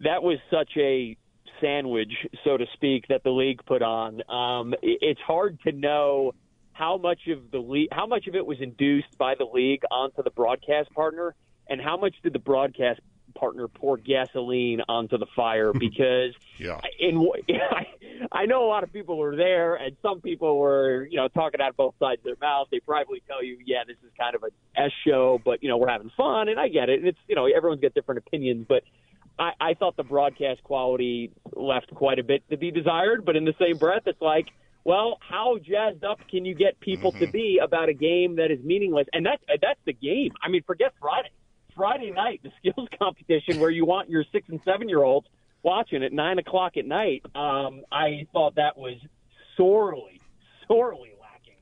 that 0.00 0.22
was 0.22 0.38
such 0.50 0.70
a 0.76 1.16
sandwich, 1.60 2.12
so 2.44 2.58
to 2.58 2.66
speak, 2.74 3.06
that 3.08 3.22
the 3.24 3.30
league 3.30 3.64
put 3.64 3.80
on. 3.82 4.20
Um, 4.30 4.74
it's 4.82 5.20
hard 5.20 5.58
to 5.62 5.72
know 5.72 6.34
how 6.72 6.98
much 6.98 7.20
of 7.28 7.50
the 7.50 7.58
league, 7.58 7.88
how 7.90 8.06
much 8.06 8.26
of 8.26 8.34
it 8.34 8.44
was 8.44 8.58
induced 8.60 9.16
by 9.16 9.34
the 9.34 9.46
league 9.46 9.82
onto 9.90 10.22
the 10.22 10.30
broadcast 10.30 10.92
partner, 10.92 11.34
and 11.66 11.80
how 11.80 11.96
much 11.96 12.14
did 12.22 12.34
the 12.34 12.38
broadcast 12.38 13.00
partner 13.38 13.68
pour 13.68 13.96
gasoline 13.96 14.80
onto 14.88 15.18
the 15.18 15.26
fire 15.34 15.72
because 15.78 16.34
yeah. 16.58 16.80
in 16.98 17.26
I, 17.48 17.86
I 18.32 18.46
know 18.46 18.64
a 18.64 18.68
lot 18.68 18.82
of 18.82 18.92
people 18.92 19.18
were 19.18 19.36
there 19.36 19.76
and 19.76 19.96
some 20.02 20.20
people 20.20 20.58
were 20.58 21.06
you 21.10 21.16
know 21.16 21.28
talking 21.28 21.60
out 21.60 21.76
both 21.76 21.94
sides 21.98 22.20
of 22.20 22.24
their 22.24 22.36
mouth. 22.40 22.68
They 22.70 22.80
probably 22.80 23.22
tell 23.26 23.44
you, 23.44 23.58
yeah, 23.64 23.84
this 23.86 23.96
is 24.04 24.10
kind 24.18 24.34
of 24.34 24.42
a 24.42 24.80
S 24.80 24.92
show, 25.06 25.40
but 25.44 25.62
you 25.62 25.68
know 25.68 25.76
we're 25.76 25.88
having 25.88 26.10
fun, 26.16 26.48
and 26.48 26.58
I 26.58 26.68
get 26.68 26.88
it. 26.88 27.00
And 27.00 27.08
it's 27.08 27.18
you 27.28 27.36
know 27.36 27.46
everyone's 27.46 27.80
got 27.80 27.94
different 27.94 28.18
opinions, 28.26 28.66
but. 28.68 28.82
I, 29.38 29.50
I 29.60 29.74
thought 29.74 29.98
the 29.98 30.02
broadcast 30.02 30.62
quality 30.62 31.30
left 31.54 31.94
quite 31.94 32.18
a 32.18 32.24
bit 32.24 32.42
to 32.48 32.56
be 32.56 32.70
desired, 32.70 33.26
but 33.26 33.36
in 33.36 33.44
the 33.44 33.52
same 33.58 33.76
breath, 33.76 34.04
it's 34.06 34.22
like, 34.22 34.46
well, 34.86 35.18
how 35.20 35.58
jazzed 35.58 36.04
up 36.04 36.20
can 36.30 36.44
you 36.44 36.54
get 36.54 36.78
people 36.78 37.10
mm-hmm. 37.10 37.24
to 37.24 37.32
be 37.32 37.60
about 37.60 37.88
a 37.88 37.92
game 37.92 38.36
that 38.36 38.52
is 38.52 38.64
meaningless? 38.64 39.08
And 39.12 39.26
that's 39.26 39.42
that's 39.60 39.80
the 39.84 39.92
game. 39.92 40.30
I 40.40 40.48
mean, 40.48 40.62
forget 40.64 40.92
Friday. 41.00 41.32
Friday 41.76 42.10
night, 42.10 42.40
the 42.42 42.50
skills 42.70 42.88
competition 42.98 43.60
where 43.60 43.70
you 43.70 43.84
want 43.84 44.10
your 44.10 44.24
six 44.32 44.48
and 44.48 44.60
seven 44.64 44.88
year 44.88 45.02
olds 45.02 45.26
watching 45.62 46.02
at 46.02 46.12
nine 46.12 46.38
o'clock 46.38 46.76
at 46.76 46.86
night. 46.86 47.22
Um, 47.34 47.82
I 47.92 48.26
thought 48.32 48.56
that 48.56 48.76
was 48.76 48.96
sorely, 49.56 50.20
sorely 50.68 51.12
lacking. 51.20 51.54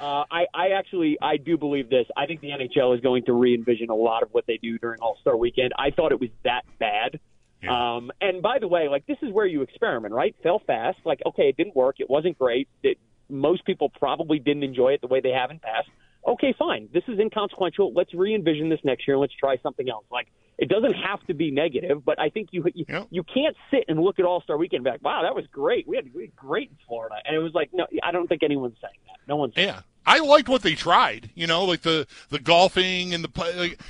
Uh, 0.00 0.24
I, 0.30 0.46
I 0.54 0.68
actually, 0.78 1.18
I 1.20 1.36
do 1.36 1.56
believe 1.56 1.90
this. 1.90 2.06
I 2.16 2.26
think 2.26 2.40
the 2.40 2.48
NHL 2.48 2.94
is 2.94 3.00
going 3.00 3.24
to 3.26 3.32
re-envision 3.32 3.90
a 3.90 3.94
lot 3.94 4.22
of 4.22 4.30
what 4.32 4.46
they 4.46 4.56
do 4.56 4.78
during 4.78 5.00
All 5.00 5.18
Star 5.20 5.36
Weekend. 5.36 5.72
I 5.78 5.90
thought 5.90 6.12
it 6.12 6.20
was 6.20 6.30
that 6.44 6.62
bad. 6.78 7.20
Yeah. 7.62 7.96
Um, 7.96 8.10
and 8.22 8.40
by 8.40 8.58
the 8.58 8.68
way, 8.68 8.88
like 8.88 9.06
this 9.06 9.18
is 9.22 9.30
where 9.32 9.46
you 9.46 9.60
experiment, 9.62 10.14
right? 10.14 10.34
Fail 10.42 10.62
fast. 10.66 10.98
Like, 11.04 11.20
okay, 11.26 11.50
it 11.50 11.56
didn't 11.56 11.76
work. 11.76 11.96
It 11.98 12.08
wasn't 12.08 12.38
great. 12.38 12.68
It, 12.82 12.98
most 13.28 13.64
people 13.64 13.90
probably 13.90 14.38
didn't 14.38 14.62
enjoy 14.62 14.94
it 14.94 15.02
the 15.02 15.06
way 15.06 15.20
they 15.20 15.30
have 15.30 15.50
in 15.50 15.58
past 15.58 15.88
okay, 16.26 16.54
fine, 16.58 16.88
this 16.92 17.04
is 17.08 17.18
inconsequential. 17.18 17.92
Let's 17.94 18.12
re 18.14 18.34
envision 18.34 18.68
this 18.68 18.80
next 18.84 19.06
year. 19.06 19.16
and 19.16 19.20
Let's 19.20 19.34
try 19.34 19.56
something 19.62 19.88
else. 19.88 20.04
Like 20.10 20.28
it 20.58 20.68
doesn't 20.68 20.92
have 20.92 21.26
to 21.26 21.34
be 21.34 21.50
negative, 21.50 22.04
but 22.04 22.20
I 22.20 22.28
think 22.28 22.50
you 22.52 22.64
you, 22.74 22.84
yep. 22.88 23.06
you 23.10 23.22
can't 23.22 23.56
sit 23.70 23.84
and 23.88 24.00
look 24.00 24.18
at 24.18 24.24
All 24.24 24.42
Star 24.42 24.56
Weekend 24.56 24.84
back. 24.84 25.00
Wow, 25.02 25.22
that 25.22 25.34
was 25.34 25.46
great. 25.50 25.88
We 25.88 25.96
had, 25.96 26.12
we 26.14 26.22
had 26.22 26.36
great 26.36 26.70
in 26.70 26.76
Florida, 26.86 27.16
and 27.24 27.34
it 27.34 27.38
was 27.38 27.54
like 27.54 27.70
no, 27.72 27.86
I 28.02 28.12
don't 28.12 28.26
think 28.26 28.42
anyone's 28.42 28.76
saying 28.80 28.98
that. 29.06 29.26
No 29.26 29.36
one's. 29.36 29.54
Yeah. 29.56 29.66
That. 29.66 29.84
I 30.06 30.18
liked 30.20 30.48
what 30.48 30.62
they 30.62 30.74
tried, 30.74 31.30
you 31.34 31.46
know, 31.46 31.64
like 31.64 31.82
the 31.82 32.06
the 32.30 32.38
golfing 32.38 33.14
and 33.14 33.22
the 33.22 33.30
like, 33.56 33.80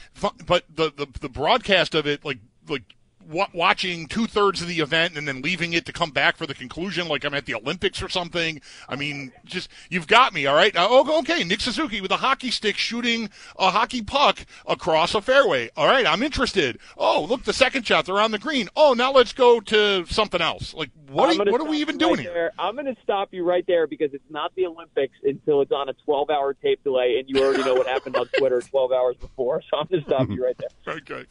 but 0.47 0.65
the, 0.75 0.93
the 0.97 1.07
the 1.21 1.29
broadcast 1.29 1.95
of 1.95 2.07
it, 2.07 2.25
like 2.25 2.39
like 2.69 2.83
watching 3.31 4.07
two 4.07 4.27
thirds 4.27 4.61
of 4.63 4.69
the 4.69 4.81
event 4.81 5.17
and 5.17 5.27
then 5.27 5.43
leaving 5.43 5.73
it 5.73 5.87
to 5.87 5.93
come 5.93 6.11
back 6.11 6.37
for 6.37 6.47
the 6.47 6.55
conclusion, 6.55 7.09
like 7.09 7.25
I'm 7.25 7.35
at 7.35 7.47
the 7.47 7.55
Olympics 7.55 8.03
or 8.03 8.09
something. 8.09 8.61
I 8.89 8.97
mean, 8.97 9.33
just 9.45 9.71
you've 9.89 10.07
got 10.07 10.33
me, 10.35 10.47
all 10.47 10.55
right. 10.55 10.75
Uh, 10.75 10.87
oh, 10.91 11.19
okay, 11.21 11.45
Nick 11.45 11.61
Suzuki 11.61 12.01
with 12.01 12.11
a 12.11 12.17
hockey 12.17 12.51
stick 12.51 12.77
shooting 12.77 13.31
a 13.59 13.71
hockey 13.71 14.03
puck 14.03 14.45
across 14.67 15.15
a 15.15 15.21
fairway. 15.21 15.71
All 15.77 15.87
right, 15.87 16.07
I'm 16.07 16.23
interested. 16.23 16.79
Oh, 16.97 17.25
look, 17.25 17.45
the 17.45 17.53
second 17.53 17.87
shot, 17.87 18.07
they're 18.07 18.21
on 18.21 18.31
the 18.31 18.39
green. 18.39 18.69
Oh, 18.77 18.95
now 18.95 19.13
let's 19.13 19.33
go 19.33 19.61
to 19.61 20.05
something 20.07 20.41
else. 20.41 20.75
Like, 20.75 20.91
what? 21.09 21.37
Are, 21.37 21.51
what 21.51 21.61
are 21.61 21.69
we 21.69 21.79
even 21.79 21.99
doing 21.99 22.17
right 22.17 22.21
here? 22.21 22.33
There. 22.33 22.53
I'm 22.59 22.75
going 22.75 22.87
to 22.87 22.97
stop 23.03 23.29
you 23.33 23.45
right 23.45 23.65
there 23.67 23.87
because 23.87 24.15
it's 24.15 24.31
not 24.31 24.55
the 24.55 24.67
Olympics 24.67 25.15
until 25.25 25.61
it's 25.61 25.73
on 25.73 25.89
a 25.89 25.93
12 26.05 26.31
hour 26.31 26.55
tape 26.55 26.83
delay, 26.85 27.17
and 27.19 27.29
you 27.29 27.45
already 27.45 27.65
know 27.65 27.75
what 27.75 27.87
happened 27.87 28.17
on 28.17 28.27
Twitter 28.39 28.61
12 28.61 28.93
hours 28.93 29.17
before. 29.17 29.63
So 29.63 29.79
I'm 29.79 29.87
going 29.87 30.03
to 30.03 30.07
stop 30.07 30.29
you 30.29 30.45
right 30.45 30.57
there. 30.59 30.69
Okay. 31.01 31.25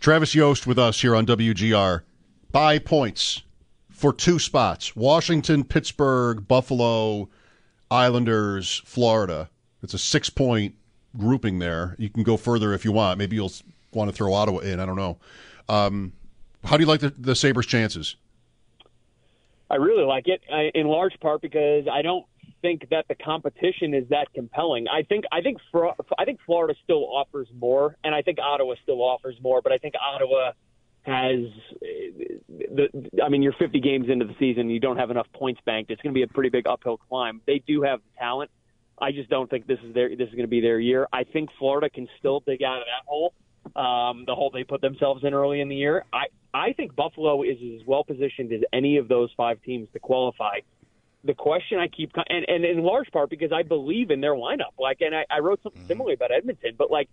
Travis 0.00 0.34
Yost 0.34 0.66
with 0.66 0.78
us 0.78 1.00
here 1.00 1.14
on 1.14 1.26
WGR. 1.26 2.02
Buy 2.52 2.78
points 2.78 3.42
for 3.90 4.12
two 4.12 4.38
spots 4.38 4.94
Washington, 4.94 5.64
Pittsburgh, 5.64 6.46
Buffalo, 6.46 7.28
Islanders, 7.90 8.82
Florida. 8.84 9.50
It's 9.82 9.94
a 9.94 9.98
six 9.98 10.30
point 10.30 10.74
grouping 11.16 11.58
there. 11.58 11.96
You 11.98 12.08
can 12.10 12.22
go 12.22 12.36
further 12.36 12.72
if 12.72 12.84
you 12.84 12.92
want. 12.92 13.18
Maybe 13.18 13.36
you'll 13.36 13.52
want 13.92 14.10
to 14.10 14.16
throw 14.16 14.32
Ottawa 14.34 14.58
in. 14.58 14.80
I 14.80 14.86
don't 14.86 14.96
know. 14.96 15.18
Um, 15.68 16.12
how 16.64 16.76
do 16.76 16.82
you 16.82 16.88
like 16.88 17.00
the, 17.00 17.10
the 17.10 17.34
Sabres' 17.34 17.66
chances? 17.66 18.16
I 19.70 19.76
really 19.76 20.04
like 20.04 20.28
it, 20.28 20.42
I, 20.52 20.70
in 20.74 20.86
large 20.86 21.18
part 21.20 21.42
because 21.42 21.88
I 21.88 22.02
don't 22.02 22.24
think 22.62 22.88
that 22.90 23.06
the 23.08 23.14
competition 23.14 23.94
is 23.94 24.08
that 24.10 24.32
compelling. 24.34 24.86
I 24.88 25.02
think 25.02 25.24
I 25.32 25.40
think 25.40 25.58
I 26.18 26.24
think 26.24 26.40
Florida 26.44 26.74
still 26.84 27.04
offers 27.04 27.48
more, 27.58 27.96
and 28.04 28.14
I 28.14 28.22
think 28.22 28.38
Ottawa 28.38 28.74
still 28.82 29.02
offers 29.02 29.36
more. 29.42 29.62
But 29.62 29.72
I 29.72 29.78
think 29.78 29.94
Ottawa 30.00 30.52
has 31.02 31.46
the. 32.48 32.88
I 33.24 33.28
mean, 33.28 33.42
you're 33.42 33.54
50 33.58 33.80
games 33.80 34.08
into 34.08 34.24
the 34.24 34.34
season, 34.38 34.70
you 34.70 34.80
don't 34.80 34.96
have 34.96 35.10
enough 35.10 35.28
points 35.32 35.60
banked. 35.64 35.90
It's 35.90 36.02
going 36.02 36.12
to 36.12 36.18
be 36.18 36.22
a 36.22 36.28
pretty 36.28 36.50
big 36.50 36.66
uphill 36.66 36.98
climb. 36.98 37.40
They 37.46 37.62
do 37.66 37.82
have 37.82 38.00
the 38.00 38.18
talent. 38.18 38.50
I 38.98 39.12
just 39.12 39.28
don't 39.28 39.48
think 39.48 39.66
this 39.66 39.78
is 39.86 39.94
their 39.94 40.08
this 40.08 40.28
is 40.28 40.34
going 40.34 40.44
to 40.44 40.48
be 40.48 40.60
their 40.60 40.80
year. 40.80 41.06
I 41.12 41.24
think 41.24 41.50
Florida 41.58 41.90
can 41.90 42.08
still 42.18 42.40
dig 42.40 42.62
out 42.62 42.78
of 42.78 42.84
that 42.86 43.06
hole, 43.06 43.34
um, 43.76 44.24
the 44.26 44.34
hole 44.34 44.50
they 44.50 44.64
put 44.64 44.80
themselves 44.80 45.22
in 45.24 45.34
early 45.34 45.60
in 45.60 45.68
the 45.68 45.76
year. 45.76 46.04
I 46.12 46.26
I 46.54 46.72
think 46.72 46.96
Buffalo 46.96 47.42
is 47.42 47.58
as 47.78 47.86
well 47.86 48.04
positioned 48.04 48.52
as 48.52 48.62
any 48.72 48.96
of 48.96 49.08
those 49.08 49.30
five 49.36 49.60
teams 49.62 49.88
to 49.92 49.98
qualify 49.98 50.60
the 51.26 51.34
question 51.34 51.78
I 51.78 51.88
keep 51.88 52.12
and, 52.28 52.44
and 52.48 52.64
in 52.64 52.82
large 52.82 53.10
part 53.10 53.30
because 53.30 53.52
I 53.52 53.62
believe 53.62 54.10
in 54.10 54.20
their 54.20 54.34
lineup. 54.34 54.74
Like, 54.78 55.00
and 55.00 55.14
I, 55.14 55.24
I 55.30 55.40
wrote 55.40 55.60
something 55.62 55.80
mm-hmm. 55.82 55.88
similar 55.88 56.12
about 56.14 56.32
Edmonton, 56.32 56.72
but 56.76 56.90
like 56.90 57.08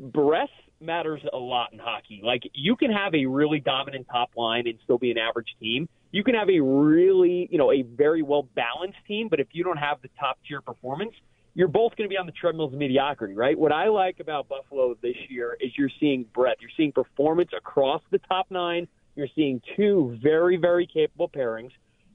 breadth 0.00 0.50
matters 0.80 1.22
a 1.32 1.36
lot 1.36 1.72
in 1.72 1.78
hockey. 1.78 2.20
Like, 2.22 2.42
you 2.52 2.76
can 2.76 2.90
have 2.90 3.14
a 3.14 3.26
really 3.26 3.60
dominant 3.60 4.06
top 4.10 4.30
line 4.36 4.66
and 4.66 4.78
still 4.84 4.98
be 4.98 5.10
an 5.10 5.18
average 5.18 5.54
team. 5.60 5.88
You 6.10 6.24
can 6.24 6.34
have 6.34 6.48
a 6.48 6.60
really, 6.60 7.48
you 7.50 7.58
know, 7.58 7.72
a 7.72 7.82
very 7.82 8.22
well 8.22 8.48
balanced 8.54 8.98
team, 9.06 9.28
but 9.28 9.40
if 9.40 9.48
you 9.52 9.64
don't 9.64 9.78
have 9.78 10.00
the 10.02 10.08
top 10.18 10.38
tier 10.46 10.60
performance, 10.60 11.14
you're 11.54 11.68
both 11.68 11.96
going 11.96 12.08
to 12.08 12.12
be 12.12 12.18
on 12.18 12.26
the 12.26 12.32
treadmills 12.32 12.72
of 12.72 12.78
mediocrity, 12.78 13.34
right? 13.34 13.56
What 13.56 13.72
I 13.72 13.88
like 13.88 14.18
about 14.20 14.48
Buffalo 14.48 14.96
this 15.00 15.16
year 15.28 15.56
is 15.60 15.70
you're 15.76 15.90
seeing 16.00 16.24
breadth. 16.34 16.60
You're 16.60 16.70
seeing 16.76 16.92
performance 16.92 17.50
across 17.56 18.02
the 18.10 18.18
top 18.18 18.46
nine. 18.50 18.88
You're 19.14 19.28
seeing 19.36 19.60
two 19.76 20.18
very, 20.20 20.56
very 20.56 20.86
capable 20.86 21.28
pairings. 21.28 21.70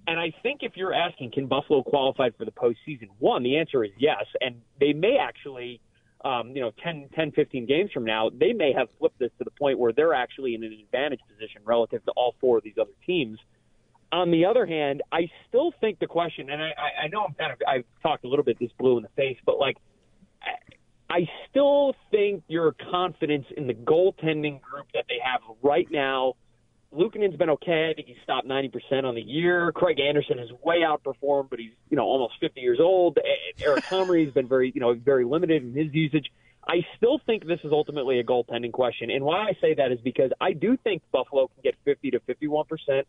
And 0.08 0.20
I 0.20 0.34
think 0.42 0.60
if 0.64 0.76
you're 0.76 0.94
asking, 0.94 1.32
can 1.32 1.48
Buffalo 1.48 1.84
qualify 1.84 2.30
for 2.38 2.46
the 2.46 2.52
postseason? 2.52 3.10
One, 3.20 3.44
the 3.44 3.58
answer 3.58 3.84
is 3.84 3.92
yes. 3.98 4.26
And 4.42 4.62
they 4.80 4.94
may 4.94 5.18
actually, 5.18 5.82
um, 6.26 6.52
you 6.56 6.62
know, 6.62 6.72
10, 6.84 7.10
10, 7.14 7.32
15 7.32 7.66
games 7.66 7.92
from 7.92 8.06
now, 8.06 8.30
they 8.30 8.54
may 8.54 8.74
have 8.74 8.88
flipped 8.98 9.20
this 9.20 9.32
to 9.38 9.44
the 9.44 9.52
point 9.52 9.78
where 9.78 9.94
they're 9.94 10.14
actually 10.14 10.56
in 10.56 10.64
an 10.64 10.74
advantage 10.74 11.20
position 11.28 11.62
relative 11.64 12.04
to 12.06 12.12
all 12.12 12.36
four 12.42 12.58
of 12.58 12.64
these 12.64 12.78
other 12.80 12.92
teams. 13.06 13.38
On 14.12 14.32
the 14.32 14.46
other 14.46 14.66
hand, 14.66 15.04
I 15.12 15.30
still 15.48 15.72
think 15.80 16.00
the 16.00 16.08
question, 16.08 16.50
and 16.50 16.62
I, 16.62 16.74
I 17.04 17.08
know 17.10 17.26
I'm 17.26 17.36
kind 17.36 17.52
of, 17.52 17.60
I've 17.68 17.86
talked 18.02 18.26
a 18.26 18.28
little 18.28 18.46
bit 18.46 18.58
this 18.60 18.72
blue 18.80 18.98
in 18.98 19.04
the 19.04 19.10
face, 19.10 19.38
but 19.46 19.60
like, 19.60 19.78
I 21.12 21.28
still 21.50 21.96
think 22.10 22.44
your 22.48 22.76
confidence 22.92 23.46
in 23.56 23.68
the 23.68 23.74
goaltending 23.74 24.62
group 24.62 24.88
that 24.94 25.06
they 25.08 25.18
have 25.24 25.42
right 25.62 25.88
now– 25.92 26.34
Luukkonen's 26.94 27.36
been 27.36 27.52
okay. 27.52 27.90
I 27.92 27.94
think 27.94 28.08
he's 28.08 28.18
stopped 28.24 28.48
90% 28.48 29.04
on 29.04 29.14
the 29.14 29.22
year. 29.22 29.72
Craig 29.72 30.00
Anderson 30.00 30.40
has 30.40 30.50
way 30.64 30.78
outperformed, 30.78 31.50
but 31.50 31.60
he's, 31.60 31.72
you 31.90 31.98
know, 31.98 32.04
almost 32.04 32.34
50 32.40 32.60
years 32.62 32.80
old. 32.80 33.20
Eric 33.62 33.84
Comrie's 33.86 34.34
been 34.34 34.48
very, 34.48 34.72
you 34.74 34.82
know, 34.82 34.94
very 34.96 35.24
limited 35.24 35.64
in 35.64 35.74
his 35.74 35.94
usage. 35.94 36.32
I 36.68 36.86
still 36.98 37.20
think 37.26 37.46
this 37.46 37.60
is 37.64 37.72
ultimately 37.72 38.20
a 38.20 38.24
goaltending 38.24 38.72
question. 38.72 39.12
And 39.12 39.24
why 39.24 39.48
I 39.50 39.58
say 39.62 39.76
that 39.76 39.92
is 39.92 40.00
because 40.02 40.32
I 40.42 40.54
do 40.54 40.78
think 40.78 41.04
Buffalo 41.12 41.48
can 41.48 41.62
get 41.64 41.76
50 41.86 42.12
to 42.12 42.20
51% 42.22 43.04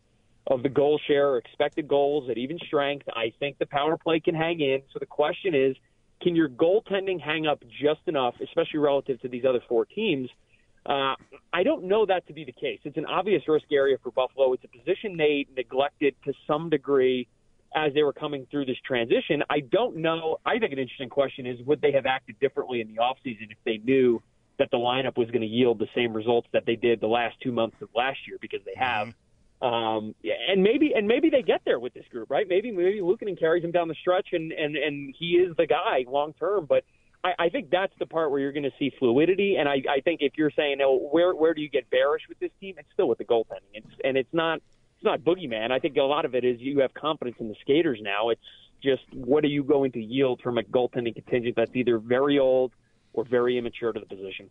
of 0.47 0.63
the 0.63 0.69
goal 0.69 0.99
share 1.07 1.29
or 1.29 1.37
expected 1.37 1.87
goals 1.87 2.29
at 2.29 2.37
even 2.37 2.59
strength. 2.59 3.07
I 3.09 3.33
think 3.39 3.57
the 3.57 3.65
power 3.65 3.97
play 3.97 4.19
can 4.19 4.35
hang 4.35 4.59
in. 4.59 4.83
So 4.93 4.99
the 4.99 5.05
question 5.07 5.55
is, 5.55 5.75
can 6.21 6.35
your 6.35 6.49
goaltending 6.49 7.19
hang 7.19 7.47
up 7.47 7.63
just 7.81 8.01
enough, 8.05 8.35
especially 8.41 8.79
relative 8.79 9.21
to 9.21 9.27
these 9.27 9.43
other 9.43 9.61
four 9.67 9.85
teams– 9.85 10.29
uh, 10.85 11.15
I 11.53 11.63
don't 11.63 11.85
know 11.85 12.05
that 12.05 12.27
to 12.27 12.33
be 12.33 12.43
the 12.43 12.51
case. 12.51 12.79
It's 12.83 12.97
an 12.97 13.05
obvious 13.05 13.43
risk 13.47 13.65
area 13.71 13.97
for 14.01 14.11
Buffalo. 14.11 14.53
It's 14.53 14.63
a 14.63 14.67
position 14.67 15.17
they 15.17 15.45
neglected 15.55 16.15
to 16.25 16.33
some 16.47 16.69
degree 16.69 17.27
as 17.75 17.93
they 17.93 18.03
were 18.03 18.13
coming 18.13 18.47
through 18.49 18.65
this 18.65 18.77
transition. 18.85 19.43
I 19.49 19.59
don't 19.59 19.97
know. 19.97 20.37
I 20.45 20.59
think 20.59 20.73
an 20.73 20.79
interesting 20.79 21.09
question 21.09 21.45
is 21.45 21.59
would 21.65 21.81
they 21.81 21.91
have 21.93 22.05
acted 22.05 22.39
differently 22.39 22.81
in 22.81 22.87
the 22.87 23.01
offseason 23.01 23.51
if 23.51 23.57
they 23.65 23.77
knew 23.77 24.21
that 24.59 24.69
the 24.71 24.77
lineup 24.77 25.17
was 25.17 25.29
going 25.29 25.41
to 25.41 25.47
yield 25.47 25.79
the 25.79 25.87
same 25.95 26.13
results 26.13 26.47
that 26.53 26.65
they 26.65 26.75
did 26.75 26.99
the 26.99 27.07
last 27.07 27.35
two 27.41 27.51
months 27.51 27.77
of 27.81 27.89
last 27.95 28.19
year 28.27 28.37
because 28.41 28.59
they 28.65 28.75
have. 28.75 29.07
Mm-hmm. 29.07 29.17
Um, 29.61 30.15
and 30.49 30.63
maybe 30.63 30.93
and 30.95 31.07
maybe 31.07 31.29
they 31.29 31.43
get 31.43 31.61
there 31.65 31.79
with 31.79 31.93
this 31.93 32.05
group, 32.11 32.31
right? 32.31 32.47
Maybe 32.47 32.71
maybe 32.71 32.99
Luukkonen 32.99 33.39
carries 33.39 33.63
him 33.63 33.71
down 33.71 33.87
the 33.87 33.95
stretch, 34.01 34.29
and 34.31 34.51
and 34.51 34.75
and 34.75 35.13
he 35.17 35.33
is 35.33 35.55
the 35.55 35.67
guy 35.67 36.05
long 36.07 36.33
term. 36.33 36.65
But 36.67 36.83
I, 37.23 37.33
I 37.39 37.49
think 37.49 37.69
that's 37.69 37.93
the 37.99 38.05
part 38.05 38.31
where 38.31 38.39
you're 38.39 38.51
going 38.51 38.63
to 38.63 38.73
see 38.79 38.91
fluidity. 38.97 39.55
And 39.57 39.69
I, 39.69 39.83
I 39.89 40.01
think 40.01 40.21
if 40.21 40.33
you're 40.37 40.51
saying, 40.51 40.77
oh, 40.83 41.09
where 41.11 41.33
where 41.33 41.53
do 41.53 41.61
you 41.61 41.69
get 41.69 41.89
bearish 41.89 42.23
with 42.27 42.39
this 42.39 42.51
team? 42.59 42.75
It's 42.77 42.89
still 42.93 43.07
with 43.07 43.17
the 43.17 43.25
goaltending. 43.25 43.73
It's 43.73 43.87
and 44.03 44.17
it's 44.17 44.33
not 44.33 44.57
it's 44.95 45.03
not 45.03 45.21
boogeyman. 45.21 45.71
I 45.71 45.79
think 45.79 45.97
a 45.97 46.01
lot 46.03 46.25
of 46.25 46.35
it 46.35 46.43
is 46.43 46.59
you 46.59 46.79
have 46.79 46.93
confidence 46.93 47.37
in 47.39 47.47
the 47.47 47.55
skaters 47.61 47.99
now. 48.01 48.29
It's 48.29 48.41
just 48.83 49.03
what 49.13 49.43
are 49.43 49.49
you 49.49 49.63
going 49.63 49.91
to 49.93 50.01
yield 50.01 50.41
from 50.41 50.57
a 50.57 50.63
goaltending 50.63 51.13
contingent 51.13 51.55
that's 51.55 51.75
either 51.75 51.99
very 51.99 52.39
old 52.39 52.71
or 53.13 53.23
very 53.25 53.57
immature 53.57 53.91
to 53.91 53.99
the 53.99 54.05
position. 54.05 54.49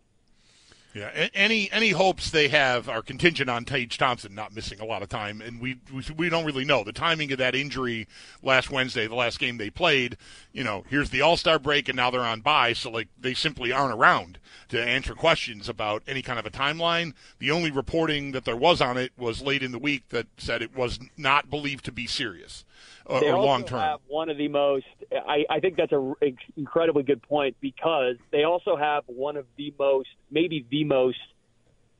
Yeah, 0.93 1.29
any 1.33 1.71
any 1.71 1.91
hopes 1.91 2.31
they 2.31 2.49
have 2.49 2.89
are 2.89 3.01
contingent 3.01 3.49
on 3.49 3.63
Tage 3.63 3.97
Thompson 3.97 4.35
not 4.35 4.53
missing 4.53 4.81
a 4.81 4.85
lot 4.85 5.01
of 5.01 5.07
time, 5.07 5.39
and 5.39 5.61
we, 5.61 5.77
we 5.93 6.03
we 6.17 6.29
don't 6.29 6.43
really 6.43 6.65
know 6.65 6.83
the 6.83 6.91
timing 6.91 7.31
of 7.31 7.37
that 7.37 7.55
injury 7.55 8.09
last 8.43 8.69
Wednesday, 8.69 9.07
the 9.07 9.15
last 9.15 9.39
game 9.39 9.57
they 9.57 9.69
played. 9.69 10.17
You 10.51 10.65
know, 10.65 10.83
here's 10.89 11.09
the 11.09 11.21
All 11.21 11.37
Star 11.37 11.59
break, 11.59 11.87
and 11.87 11.95
now 11.95 12.11
they're 12.11 12.19
on 12.19 12.41
bye, 12.41 12.73
so 12.73 12.91
like 12.91 13.07
they 13.17 13.33
simply 13.33 13.71
aren't 13.71 13.93
around 13.93 14.37
to 14.67 14.83
answer 14.83 15.15
questions 15.15 15.69
about 15.69 16.03
any 16.07 16.21
kind 16.21 16.37
of 16.37 16.45
a 16.45 16.51
timeline. 16.51 17.13
The 17.39 17.51
only 17.51 17.71
reporting 17.71 18.33
that 18.33 18.43
there 18.43 18.57
was 18.57 18.81
on 18.81 18.97
it 18.97 19.13
was 19.17 19.41
late 19.41 19.63
in 19.63 19.71
the 19.71 19.79
week 19.79 20.09
that 20.09 20.27
said 20.37 20.61
it 20.61 20.75
was 20.75 20.99
not 21.15 21.49
believed 21.49 21.85
to 21.85 21.93
be 21.93 22.05
serious 22.05 22.65
or, 23.11 23.23
or 23.23 23.39
long 23.39 23.63
term. 23.63 23.99
One 24.07 24.29
of 24.29 24.37
the 24.37 24.47
most. 24.47 24.85
I, 25.11 25.45
I 25.49 25.59
think 25.59 25.77
that's 25.77 25.91
an 25.91 26.15
incredibly 26.55 27.03
good 27.03 27.21
point 27.21 27.55
because 27.59 28.15
they 28.31 28.43
also 28.43 28.75
have 28.75 29.03
one 29.07 29.37
of 29.37 29.45
the 29.57 29.73
most, 29.77 30.09
maybe 30.29 30.65
the 30.69 30.83
most 30.83 31.19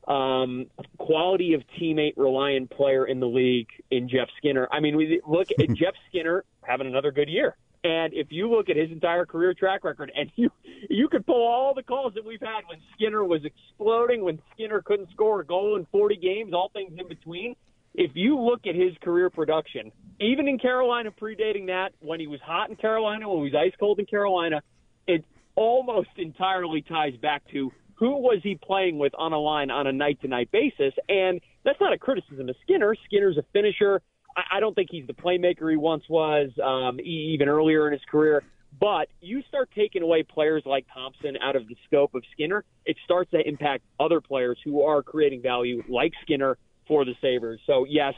um, 0.08 0.68
quality 0.98 1.54
of 1.54 1.64
teammate 1.80 2.14
reliant 2.18 2.70
player 2.70 3.06
in 3.06 3.20
the 3.20 3.28
league 3.28 3.70
in 3.90 4.10
Jeff 4.10 4.30
Skinner. 4.38 4.68
I 4.72 4.80
mean, 4.80 4.96
we 4.96 5.22
look 5.28 5.48
at 5.52 5.68
Jeff 5.76 5.94
Skinner 6.10 6.44
having 6.62 6.88
another 6.88 7.12
good 7.12 7.30
year. 7.30 7.56
And 7.84 8.14
if 8.14 8.28
you 8.30 8.50
look 8.50 8.70
at 8.70 8.78
his 8.78 8.92
entire 8.92 9.26
career 9.26 9.56
track 9.56 9.84
record, 9.84 10.12
and 10.16 10.32
you 10.36 10.52
you 10.88 11.08
could 11.08 11.26
pull 11.26 11.48
all 11.48 11.74
the 11.74 11.82
calls 11.82 12.14
that 12.14 12.24
we've 12.24 12.40
had 12.40 12.62
when 12.68 12.78
Skinner 12.94 13.24
was 13.24 13.42
exploding, 13.44 14.24
when 14.24 14.40
Skinner 14.54 14.82
couldn't 14.82 15.10
score 15.12 15.40
a 15.42 15.46
goal 15.46 15.76
in 15.78 15.88
40 15.92 16.18
games, 16.18 16.54
all 16.54 16.70
things 16.70 16.94
in 16.98 17.08
between. 17.08 17.56
If 17.94 18.12
you 18.14 18.40
look 18.40 18.62
at 18.68 18.76
his 18.76 18.94
career 19.04 19.30
production, 19.30 19.92
even 20.20 20.48
in 20.48 20.60
Carolina, 20.60 21.12
predating 21.12 21.68
that, 21.68 21.90
when 22.00 22.20
he 22.20 22.28
was 22.28 22.40
hot 22.42 22.70
in 22.70 22.76
Carolina, 22.76 23.28
when 23.28 23.40
he 23.40 23.52
was 23.52 23.56
ice 23.56 23.74
cold 23.80 24.00
in 24.00 24.06
Carolina, 24.06 24.62
it 25.08 25.26
almost 25.56 26.10
entirely 26.18 26.82
ties 26.82 27.16
back 27.22 27.44
to 27.52 27.72
who 27.96 28.18
was 28.18 28.40
he 28.42 28.56
playing 28.56 28.98
with 28.98 29.14
on 29.18 29.34
a 29.34 29.38
line 29.38 29.70
on 29.70 29.88
a 29.88 29.92
night 29.92 30.20
to 30.22 30.28
night 30.28 30.50
basis. 30.52 30.94
And 31.10 31.42
that's 31.64 31.80
not 31.80 31.94
a 31.94 31.98
criticism 31.98 32.50
of 32.50 32.56
Skinner. 32.64 32.96
Skinner's 33.06 33.38
a 33.38 33.44
finisher. 33.54 34.02
I, 34.36 34.58
I 34.58 34.60
don't 34.60 34.74
think 34.74 34.90
he's 34.90 35.06
the 35.06 35.14
playmaker 35.14 35.70
he 35.70 35.78
once 35.78 36.04
was, 36.10 36.50
um, 36.64 37.00
even 37.02 37.50
earlier 37.50 37.88
in 37.88 37.94
his 37.94 38.02
career. 38.10 38.44
But 38.80 39.10
you 39.20 39.44
start 39.50 39.70
taking 39.76 40.02
away 40.02 40.24
players 40.24 40.64
like 40.66 40.86
Thompson 40.94 41.38
out 41.44 41.56
of 41.56 41.68
the 41.68 41.76
scope 41.86 42.16
of 42.16 42.24
Skinner, 42.32 42.64
it 42.86 42.96
starts 43.04 43.30
to 43.32 43.48
impact 43.48 43.84
other 44.00 44.22
players 44.22 44.58
who 44.64 44.82
are 44.84 45.04
creating 45.04 45.42
value, 45.42 45.84
like 45.90 46.14
Skinner, 46.22 46.58
for 46.92 47.06
the 47.06 47.16
Sabres. 47.22 47.62
So 47.66 47.86
yes, 47.88 48.14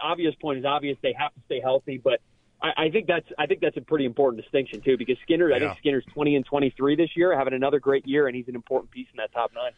obvious 0.00 0.34
point 0.40 0.58
is 0.58 0.64
obvious. 0.64 0.96
They 1.02 1.14
have 1.18 1.34
to 1.34 1.40
stay 1.44 1.60
healthy, 1.60 2.00
but 2.02 2.22
I, 2.62 2.84
I 2.84 2.90
think 2.90 3.06
that's 3.06 3.26
I 3.38 3.44
think 3.44 3.60
that's 3.60 3.76
a 3.76 3.82
pretty 3.82 4.06
important 4.06 4.42
distinction 4.42 4.80
too 4.80 4.96
because 4.96 5.18
Skinner. 5.24 5.50
Yeah. 5.50 5.56
I 5.56 5.58
think 5.58 5.76
Skinner's 5.76 6.06
20 6.14 6.36
and 6.36 6.46
23 6.46 6.96
this 6.96 7.10
year, 7.14 7.36
having 7.36 7.52
another 7.52 7.78
great 7.78 8.08
year, 8.08 8.26
and 8.26 8.34
he's 8.34 8.48
an 8.48 8.54
important 8.54 8.90
piece 8.92 9.08
in 9.12 9.18
that 9.18 9.30
top 9.34 9.52
nine. 9.54 9.72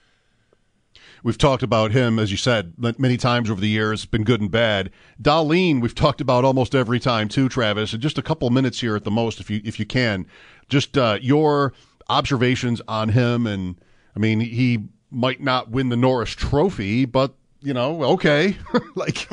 We've 1.25 1.39
talked 1.39 1.65
about 1.65 1.91
him, 1.91 2.21
as 2.21 2.31
you 2.31 2.37
said, 2.37 2.75
many 2.99 3.17
times 3.17 3.51
over 3.51 3.61
the 3.61 3.69
years, 3.69 4.07
been 4.07 4.23
good 4.23 4.41
and 4.41 4.51
bad. 4.51 4.91
Dahlin, 5.21 5.81
we've 5.81 5.95
talked 5.95 6.21
about 6.21 6.45
almost 6.45 6.73
every 6.73 7.01
time 7.01 7.29
too, 7.29 7.49
Travis. 7.49 7.93
And 7.93 8.01
just 8.01 8.17
a 8.17 8.23
couple 8.23 8.49
minutes 8.51 8.81
here 8.81 8.95
at 8.95 9.03
the 9.03 9.11
most, 9.11 9.41
if 9.41 9.51
you 9.51 9.61
if 9.65 9.81
you 9.81 9.87
can, 9.87 10.25
just 10.69 10.97
uh, 10.97 11.19
your 11.21 11.73
observations 12.09 12.81
on 12.87 13.09
him. 13.09 13.49
And 13.49 13.81
I 14.15 14.21
mean, 14.21 14.39
he 14.39 14.85
might 15.11 15.41
not 15.41 15.69
win 15.69 15.89
the 15.89 15.97
Norris 15.97 16.31
Trophy, 16.31 17.07
but 17.07 17.35
you 17.63 17.75
know, 17.75 18.03
okay. 18.05 18.57
like 18.95 19.29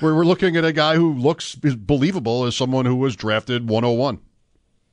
we're, 0.00 0.14
we're 0.14 0.24
looking 0.24 0.56
at 0.56 0.64
a 0.64 0.72
guy 0.72 0.96
who 0.96 1.14
looks 1.14 1.54
believable 1.54 2.44
as 2.44 2.56
someone 2.56 2.84
who 2.84 2.96
was 2.96 3.16
drafted 3.16 3.68
101. 3.68 4.20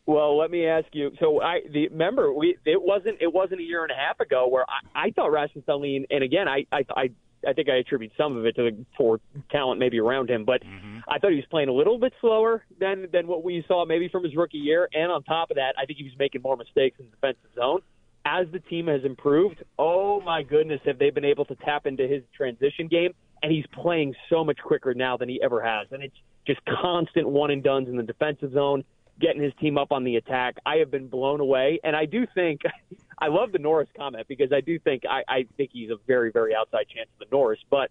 Well, 0.05 0.37
let 0.39 0.49
me 0.49 0.65
ask 0.65 0.87
you. 0.93 1.11
So 1.19 1.41
I 1.41 1.61
the, 1.71 1.87
remember 1.89 2.33
we 2.33 2.57
it 2.65 2.81
wasn't 2.81 3.21
it 3.21 3.31
wasn't 3.31 3.61
a 3.61 3.63
year 3.63 3.83
and 3.83 3.91
a 3.91 3.95
half 3.95 4.19
ago 4.19 4.47
where 4.47 4.65
I, 4.67 5.07
I 5.07 5.11
thought 5.11 5.31
Rasmus 5.31 5.65
Dahlin, 5.67 6.05
and 6.09 6.23
again 6.23 6.47
I 6.47 6.65
I 6.71 6.83
I, 6.95 7.09
I 7.47 7.53
think 7.53 7.69
I 7.69 7.75
attribute 7.75 8.13
some 8.17 8.35
of 8.35 8.43
it 8.45 8.55
to 8.55 8.63
the 8.63 8.85
poor 8.97 9.19
talent 9.51 9.79
maybe 9.79 9.99
around 9.99 10.31
him, 10.31 10.45
but 10.45 10.63
mm-hmm. 10.63 10.99
I 11.07 11.19
thought 11.19 11.29
he 11.29 11.35
was 11.35 11.45
playing 11.51 11.69
a 11.69 11.73
little 11.73 11.99
bit 11.99 12.13
slower 12.21 12.65
than 12.79 13.07
than 13.13 13.27
what 13.27 13.43
we 13.43 13.63
saw 13.67 13.85
maybe 13.85 14.09
from 14.09 14.23
his 14.23 14.35
rookie 14.35 14.57
year, 14.57 14.89
and 14.93 15.11
on 15.11 15.21
top 15.21 15.51
of 15.51 15.57
that, 15.57 15.75
I 15.77 15.85
think 15.85 15.99
he 15.99 16.05
was 16.05 16.17
making 16.17 16.41
more 16.41 16.57
mistakes 16.57 16.99
in 16.99 17.05
the 17.05 17.11
defensive 17.11 17.51
zone 17.55 17.81
as 18.29 18.47
the 18.51 18.59
team 18.59 18.87
has 18.87 19.03
improved, 19.03 19.63
oh 19.77 20.21
my 20.21 20.43
goodness, 20.43 20.79
have 20.85 20.99
they 20.99 21.09
been 21.09 21.25
able 21.25 21.45
to 21.45 21.55
tap 21.55 21.87
into 21.87 22.07
his 22.07 22.21
transition 22.35 22.87
game? 22.87 23.13
And 23.41 23.51
he's 23.51 23.65
playing 23.73 24.15
so 24.29 24.43
much 24.43 24.59
quicker 24.63 24.93
now 24.93 25.17
than 25.17 25.29
he 25.29 25.41
ever 25.41 25.61
has. 25.61 25.87
And 25.91 26.03
it's 26.03 26.15
just 26.45 26.59
constant 26.65 27.27
one 27.27 27.51
and 27.51 27.63
duns 27.63 27.87
in 27.87 27.95
the 27.95 28.03
defensive 28.03 28.53
zone, 28.53 28.83
getting 29.19 29.41
his 29.41 29.53
team 29.59 29.77
up 29.77 29.91
on 29.91 30.03
the 30.03 30.17
attack. 30.17 30.57
I 30.65 30.75
have 30.77 30.91
been 30.91 31.07
blown 31.07 31.39
away. 31.39 31.79
And 31.83 31.95
I 31.95 32.05
do 32.05 32.27
think, 32.35 32.61
I 33.19 33.27
love 33.27 33.51
the 33.51 33.59
Norris 33.59 33.89
comment 33.97 34.27
because 34.27 34.51
I 34.51 34.61
do 34.61 34.77
think, 34.77 35.03
I, 35.09 35.23
I 35.27 35.45
think 35.57 35.71
he's 35.73 35.89
a 35.89 35.97
very, 36.05 36.31
very 36.31 36.53
outside 36.53 36.85
chance 36.93 37.09
of 37.19 37.27
the 37.27 37.35
Norris. 37.35 37.59
But 37.69 37.89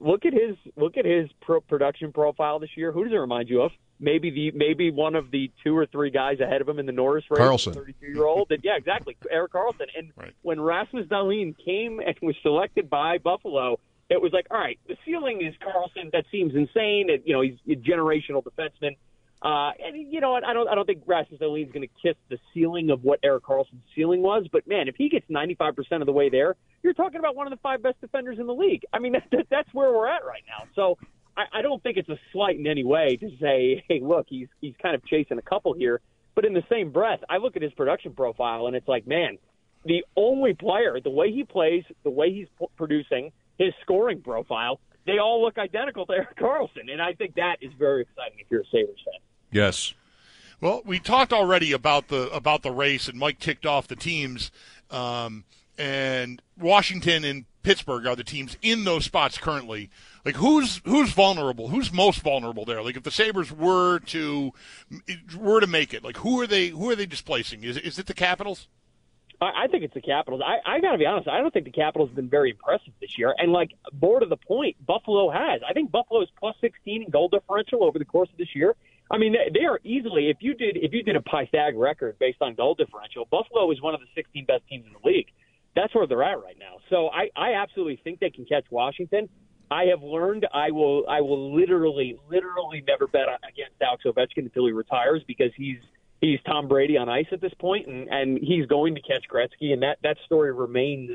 look 0.00 0.24
at 0.24 0.32
his 0.32 0.56
look 0.76 0.96
at 0.96 1.04
his 1.04 1.28
pro- 1.40 1.60
production 1.60 2.12
profile 2.12 2.58
this 2.58 2.70
year. 2.76 2.92
Who 2.92 3.04
does 3.04 3.12
it 3.12 3.16
remind 3.16 3.48
you 3.48 3.62
of? 3.62 3.72
Maybe 4.00 4.30
the 4.30 4.50
maybe 4.52 4.90
one 4.90 5.14
of 5.14 5.30
the 5.30 5.50
two 5.62 5.76
or 5.76 5.86
three 5.86 6.10
guys 6.10 6.40
ahead 6.40 6.60
of 6.60 6.68
him 6.68 6.78
in 6.78 6.86
the 6.86 6.92
Norris 6.92 7.24
race. 7.30 7.40
Karlsson, 7.40 7.74
thirty-two 7.74 8.06
year 8.06 8.24
old. 8.24 8.50
yeah, 8.62 8.76
exactly. 8.76 9.16
Erik 9.30 9.52
Karlsson. 9.52 9.86
And 9.96 10.12
right. 10.16 10.32
when 10.42 10.60
Rasmus 10.60 11.06
Dahlin 11.06 11.54
came 11.64 12.00
and 12.00 12.16
was 12.20 12.34
selected 12.42 12.90
by 12.90 13.18
Buffalo, 13.18 13.78
it 14.10 14.20
was 14.20 14.32
like, 14.32 14.46
all 14.50 14.58
right, 14.58 14.78
the 14.88 14.96
ceiling 15.04 15.42
is 15.42 15.54
Karlsson. 15.62 16.10
That 16.12 16.24
seems 16.30 16.54
insane. 16.54 17.08
It, 17.08 17.22
you 17.24 17.34
know, 17.34 17.40
he's 17.40 17.56
a 17.68 17.80
generational 17.80 18.42
defenseman. 18.42 18.96
Uh, 19.44 19.72
and 19.84 20.10
you 20.10 20.22
know 20.22 20.32
what? 20.32 20.42
I 20.42 20.54
don't. 20.54 20.66
I 20.68 20.74
don't 20.74 20.86
think 20.86 21.02
Rasmus 21.06 21.38
Dahlin's 21.38 21.70
going 21.70 21.86
to 21.86 21.94
kiss 22.02 22.16
the 22.30 22.38
ceiling 22.54 22.88
of 22.88 23.04
what 23.04 23.20
Erik 23.22 23.44
Karlsson's 23.44 23.84
ceiling 23.94 24.22
was. 24.22 24.46
But 24.50 24.66
man, 24.66 24.88
if 24.88 24.94
he 24.96 25.10
gets 25.10 25.26
95 25.28 25.76
percent 25.76 26.02
of 26.02 26.06
the 26.06 26.12
way 26.12 26.30
there, 26.30 26.56
you're 26.82 26.94
talking 26.94 27.18
about 27.18 27.36
one 27.36 27.46
of 27.46 27.50
the 27.50 27.58
five 27.62 27.82
best 27.82 28.00
defenders 28.00 28.38
in 28.38 28.46
the 28.46 28.54
league. 28.54 28.84
I 28.90 29.00
mean, 29.00 29.12
that, 29.32 29.46
that's 29.50 29.68
where 29.74 29.92
we're 29.92 30.08
at 30.08 30.24
right 30.24 30.42
now. 30.48 30.66
So 30.74 30.96
I, 31.36 31.58
I 31.58 31.62
don't 31.62 31.82
think 31.82 31.98
it's 31.98 32.08
a 32.08 32.18
slight 32.32 32.58
in 32.58 32.66
any 32.66 32.84
way 32.84 33.16
to 33.16 33.28
say, 33.38 33.84
hey, 33.86 34.00
look, 34.02 34.26
he's 34.30 34.48
he's 34.62 34.74
kind 34.80 34.94
of 34.94 35.04
chasing 35.04 35.36
a 35.36 35.42
couple 35.42 35.74
here. 35.74 36.00
But 36.34 36.46
in 36.46 36.54
the 36.54 36.64
same 36.70 36.90
breath, 36.90 37.20
I 37.28 37.36
look 37.36 37.54
at 37.54 37.62
his 37.62 37.72
production 37.74 38.14
profile, 38.14 38.66
and 38.66 38.74
it's 38.74 38.88
like, 38.88 39.06
man, 39.06 39.36
the 39.84 40.04
only 40.16 40.54
player, 40.54 40.98
the 41.04 41.10
way 41.10 41.30
he 41.30 41.44
plays, 41.44 41.84
the 42.02 42.10
way 42.10 42.32
he's 42.32 42.48
producing, 42.76 43.30
his 43.58 43.72
scoring 43.82 44.22
profile, 44.22 44.80
they 45.06 45.18
all 45.18 45.42
look 45.42 45.58
identical 45.58 46.06
to 46.06 46.12
Erik 46.14 46.36
Karlsson, 46.36 46.90
and 46.90 47.00
I 47.00 47.12
think 47.12 47.34
that 47.34 47.56
is 47.60 47.72
very 47.78 48.02
exciting 48.02 48.38
if 48.38 48.46
you're 48.50 48.62
a 48.62 48.66
Sabres 48.72 48.98
fan. 49.04 49.20
Yes. 49.54 49.94
Well, 50.60 50.82
we 50.84 50.98
talked 50.98 51.32
already 51.32 51.70
about 51.72 52.08
the 52.08 52.28
about 52.30 52.62
the 52.62 52.72
race, 52.72 53.08
and 53.08 53.18
Mike 53.18 53.38
ticked 53.38 53.64
off 53.64 53.86
the 53.86 53.96
teams. 53.96 54.50
Um, 54.90 55.44
and 55.78 56.42
Washington 56.58 57.24
and 57.24 57.44
Pittsburgh 57.62 58.06
are 58.06 58.16
the 58.16 58.24
teams 58.24 58.56
in 58.62 58.84
those 58.84 59.04
spots 59.04 59.38
currently. 59.38 59.90
Like 60.24 60.36
who's 60.36 60.80
who's 60.84 61.12
vulnerable? 61.12 61.68
Who's 61.68 61.92
most 61.92 62.20
vulnerable 62.20 62.64
there? 62.64 62.82
Like 62.82 62.96
if 62.96 63.04
the 63.04 63.10
Sabres 63.12 63.52
were 63.52 64.00
to 64.00 64.52
were 65.36 65.60
to 65.60 65.66
make 65.66 65.94
it, 65.94 66.02
like 66.02 66.18
who 66.18 66.40
are 66.40 66.46
they 66.48 66.68
who 66.68 66.90
are 66.90 66.96
they 66.96 67.06
displacing? 67.06 67.62
Is 67.62 67.76
is 67.76 67.98
it 67.98 68.06
the 68.06 68.14
Capitals? 68.14 68.68
I, 69.40 69.66
think 69.66 69.84
it's 69.84 69.92
the 69.92 70.00
Capitals. 70.00 70.40
I, 70.42 70.76
I 70.76 70.80
got 70.80 70.92
to 70.92 70.98
be 70.98 71.04
honest. 71.04 71.28
I 71.28 71.38
don't 71.38 71.52
think 71.52 71.66
the 71.66 71.70
Capitals 71.70 72.08
have 72.08 72.16
been 72.16 72.30
very 72.30 72.50
impressive 72.50 72.94
this 73.00 73.18
year. 73.18 73.34
And 73.36 73.52
like 73.52 73.72
more 74.00 74.20
to 74.20 74.26
the 74.26 74.36
point, 74.36 74.76
Buffalo 74.86 75.30
has. 75.30 75.60
I 75.68 75.74
think 75.74 75.90
Buffalo 75.90 76.22
is 76.22 76.28
plus 76.38 76.56
16 76.62 77.02
in 77.02 77.10
goal 77.10 77.28
differential 77.28 77.84
over 77.84 77.98
the 77.98 78.06
course 78.06 78.30
of 78.30 78.38
this 78.38 78.54
year. 78.54 78.74
I 79.10 79.18
mean, 79.18 79.34
they 79.52 79.64
are 79.64 79.80
easily. 79.84 80.30
If 80.30 80.38
you 80.40 80.54
did, 80.54 80.76
if 80.76 80.92
you 80.92 81.02
did 81.02 81.16
a 81.16 81.20
Pythag 81.20 81.72
record 81.76 82.18
based 82.18 82.38
on 82.40 82.54
goal 82.54 82.74
differential, 82.74 83.26
Buffalo 83.30 83.70
is 83.70 83.80
one 83.82 83.94
of 83.94 84.00
the 84.00 84.06
16 84.14 84.46
best 84.46 84.62
teams 84.68 84.86
in 84.86 84.92
the 84.92 85.08
league. 85.08 85.26
That's 85.76 85.94
where 85.94 86.06
they're 86.06 86.22
at 86.22 86.42
right 86.42 86.56
now. 86.58 86.76
So 86.88 87.08
I, 87.08 87.30
I 87.36 87.54
absolutely 87.54 88.00
think 88.02 88.20
they 88.20 88.30
can 88.30 88.46
catch 88.46 88.64
Washington. 88.70 89.28
I 89.70 89.86
have 89.86 90.02
learned 90.02 90.46
I 90.52 90.70
will, 90.70 91.04
I 91.08 91.20
will 91.20 91.54
literally, 91.54 92.18
literally 92.30 92.82
never 92.86 93.06
bet 93.06 93.26
against 93.48 93.80
Alex 93.82 94.04
Ovechkin 94.06 94.44
until 94.44 94.66
he 94.66 94.72
retires 94.72 95.22
because 95.26 95.50
he's 95.56 95.78
he's 96.20 96.38
Tom 96.46 96.68
Brady 96.68 96.96
on 96.96 97.08
ice 97.08 97.26
at 97.32 97.40
this 97.40 97.52
point, 97.54 97.86
and 97.86 98.08
and 98.08 98.38
he's 98.38 98.66
going 98.66 98.94
to 98.94 99.02
catch 99.02 99.24
Gretzky, 99.28 99.72
and 99.72 99.82
that 99.82 99.98
that 100.02 100.16
story 100.24 100.52
remains 100.52 101.10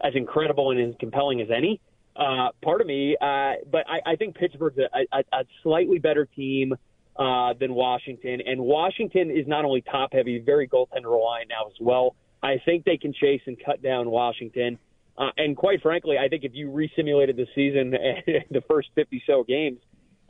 as 0.00 0.14
incredible 0.14 0.70
and 0.70 0.80
as 0.80 0.94
compelling 0.98 1.40
as 1.40 1.48
any. 1.50 1.80
Uh, 2.14 2.48
part 2.62 2.82
of 2.82 2.86
me, 2.86 3.16
uh, 3.18 3.54
but 3.70 3.86
I, 3.88 4.12
I 4.12 4.16
think 4.16 4.36
Pittsburgh's 4.36 4.76
a, 4.76 5.16
a, 5.16 5.24
a 5.32 5.44
slightly 5.62 5.98
better 5.98 6.26
team 6.26 6.74
uh, 7.16 7.54
than 7.58 7.74
Washington. 7.74 8.40
And 8.46 8.60
Washington 8.60 9.30
is 9.30 9.46
not 9.46 9.64
only 9.64 9.82
top 9.82 10.12
heavy, 10.12 10.38
very 10.38 10.68
goaltender 10.68 11.12
reliant 11.12 11.48
now 11.48 11.66
as 11.66 11.76
well. 11.80 12.16
I 12.42 12.56
think 12.64 12.84
they 12.84 12.96
can 12.96 13.12
chase 13.12 13.42
and 13.46 13.56
cut 13.64 13.82
down 13.82 14.10
Washington. 14.10 14.78
Uh, 15.16 15.30
and 15.36 15.56
quite 15.56 15.82
frankly, 15.82 16.16
I 16.18 16.28
think 16.28 16.44
if 16.44 16.52
you 16.54 16.68
resimulated 16.68 17.36
the 17.36 17.46
season, 17.54 17.90
the 18.50 18.62
first 18.68 18.88
50 18.94 19.22
so 19.26 19.44
games, 19.44 19.78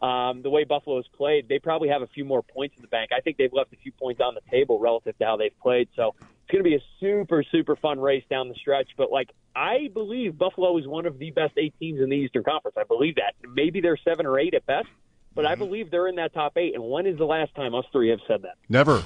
um, 0.02 0.42
the 0.42 0.50
way 0.50 0.64
Buffalo 0.64 0.96
has 0.96 1.06
played, 1.16 1.48
they 1.48 1.60
probably 1.60 1.88
have 1.88 2.02
a 2.02 2.08
few 2.08 2.24
more 2.24 2.42
points 2.42 2.74
in 2.76 2.82
the 2.82 2.88
bank. 2.88 3.10
I 3.16 3.20
think 3.20 3.36
they've 3.36 3.52
left 3.52 3.72
a 3.72 3.76
few 3.76 3.92
points 3.92 4.20
on 4.20 4.34
the 4.34 4.40
table 4.50 4.80
relative 4.80 5.16
to 5.18 5.24
how 5.24 5.36
they've 5.36 5.56
played. 5.62 5.88
So 5.94 6.16
it's 6.18 6.50
going 6.50 6.64
to 6.64 6.68
be 6.68 6.74
a 6.74 6.82
super, 6.98 7.44
super 7.52 7.76
fun 7.76 8.00
race 8.00 8.24
down 8.28 8.48
the 8.48 8.56
stretch. 8.56 8.88
But 8.96 9.12
like, 9.12 9.30
I 9.54 9.88
believe 9.94 10.36
Buffalo 10.36 10.76
is 10.78 10.88
one 10.88 11.06
of 11.06 11.18
the 11.18 11.30
best 11.30 11.52
eight 11.56 11.74
teams 11.78 12.00
in 12.00 12.10
the 12.10 12.16
Eastern 12.16 12.42
Conference. 12.42 12.76
I 12.78 12.82
believe 12.82 13.14
that. 13.16 13.34
Maybe 13.48 13.80
they're 13.80 13.98
seven 13.98 14.26
or 14.26 14.40
eight 14.40 14.54
at 14.54 14.66
best, 14.66 14.88
but 15.34 15.46
I 15.46 15.54
believe 15.54 15.90
they're 15.90 16.08
in 16.08 16.16
that 16.16 16.34
top 16.34 16.56
eight. 16.56 16.74
And 16.74 16.82
when 16.90 17.06
is 17.06 17.18
the 17.18 17.24
last 17.24 17.54
time 17.54 17.74
us 17.74 17.84
three 17.92 18.10
have 18.10 18.20
said 18.26 18.42
that? 18.42 18.54
Never. 18.68 19.02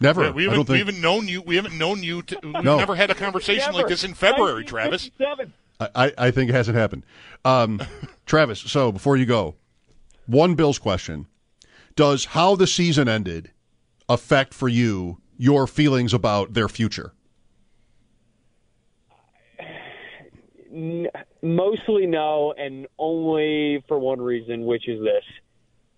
Never. 0.00 0.24
Yeah, 0.24 0.30
we, 0.30 0.44
haven't, 0.44 0.56
don't 0.58 0.64
think, 0.66 0.74
we 0.74 0.78
haven't 0.78 1.00
known 1.00 1.28
you. 1.28 1.42
We 1.42 1.56
haven't 1.56 1.76
known 1.76 2.02
you. 2.02 2.22
To, 2.22 2.38
we've 2.42 2.64
No. 2.64 2.78
never 2.78 2.94
had 2.94 3.10
a 3.10 3.14
conversation 3.14 3.66
Never. 3.66 3.78
like 3.78 3.88
this 3.88 4.02
in 4.04 4.14
February, 4.14 4.64
Travis. 4.64 5.10
1957. 5.18 5.52
I, 5.94 6.12
I 6.26 6.30
think 6.30 6.50
it 6.50 6.54
hasn't 6.54 6.76
happened. 6.76 7.04
Um, 7.44 7.80
Travis, 8.26 8.60
so 8.60 8.92
before 8.92 9.16
you 9.16 9.26
go, 9.26 9.56
one 10.26 10.54
Bills 10.54 10.78
question. 10.78 11.26
Does 11.96 12.26
how 12.26 12.54
the 12.56 12.66
season 12.66 13.08
ended 13.08 13.50
affect 14.08 14.54
for 14.54 14.68
you 14.68 15.20
your 15.36 15.66
feelings 15.66 16.14
about 16.14 16.54
their 16.54 16.68
future? 16.68 17.12
N- 20.72 21.08
mostly 21.42 22.06
no, 22.06 22.54
and 22.56 22.86
only 22.98 23.82
for 23.88 23.98
one 23.98 24.20
reason, 24.20 24.64
which 24.66 24.88
is 24.88 25.00
this: 25.02 25.24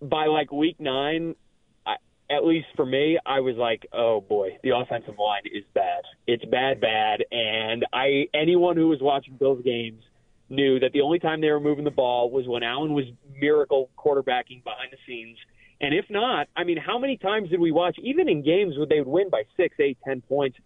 by 0.03 0.27
like 0.27 0.53
week 0.53 0.77
nine, 0.81 1.35
I, 1.87 1.95
at 2.31 2.45
least 2.45 2.67
for 2.77 2.85
me, 2.85 3.19
I 3.25 3.41
was 3.41 3.57
like, 3.57 3.87
"Oh 3.93 4.21
boy, 4.21 4.59
the 4.63 4.71
offensive 4.77 5.19
line 5.19 5.43
is 5.47 5.65
bad. 5.75 6.03
It's 6.27 6.45
bad, 6.45 6.81
bad." 6.81 7.25
And 7.31 7.87
I, 7.93 8.27
anyone 8.35 8.77
who 8.77 8.89
was 8.89 9.01
watching 9.01 9.37
Bills 9.37 9.63
games 9.65 10.03
knew 10.49 10.81
that 10.81 10.93
the 10.93 11.01
only 11.01 11.19
time 11.19 11.41
they 11.41 11.51
were 11.51 11.61
moving 11.61 11.85
the 11.85 11.91
ball 11.91 12.31
was 12.31 12.47
when 12.47 12.63
Allen 12.63 12.93
was 12.93 13.05
miracle 13.41 13.91
quarterbacking 13.97 14.63
behind 14.65 14.93
the 14.93 14.99
scenes. 15.07 15.39
And 15.81 15.95
if 15.95 16.05
not, 16.11 16.49
I 16.57 16.65
mean, 16.65 16.77
how 16.77 16.99
many 16.99 17.17
times 17.17 17.51
did 17.51 17.59
we 17.59 17.73
watch, 17.73 17.97
even 17.99 18.29
in 18.29 18.45
games 18.45 18.77
where 18.77 18.87
they 18.87 18.99
would 18.99 19.09
win 19.09 19.31
by 19.31 19.43
six, 19.57 19.75
eight, 19.81 19.99
ten 20.05 20.21
points? 20.21 20.59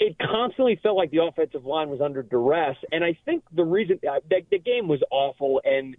it 0.00 0.16
constantly 0.18 0.78
felt 0.82 0.96
like 0.96 1.10
the 1.10 1.22
offensive 1.22 1.64
line 1.64 1.88
was 1.88 2.00
under 2.00 2.22
duress, 2.22 2.76
and 2.92 3.04
I 3.04 3.18
think 3.24 3.44
the 3.52 3.64
reason 3.64 3.98
uh, 4.08 4.20
the, 4.28 4.40
the 4.50 4.58
game 4.58 4.88
was 4.88 5.02
awful, 5.10 5.60
and 5.64 5.96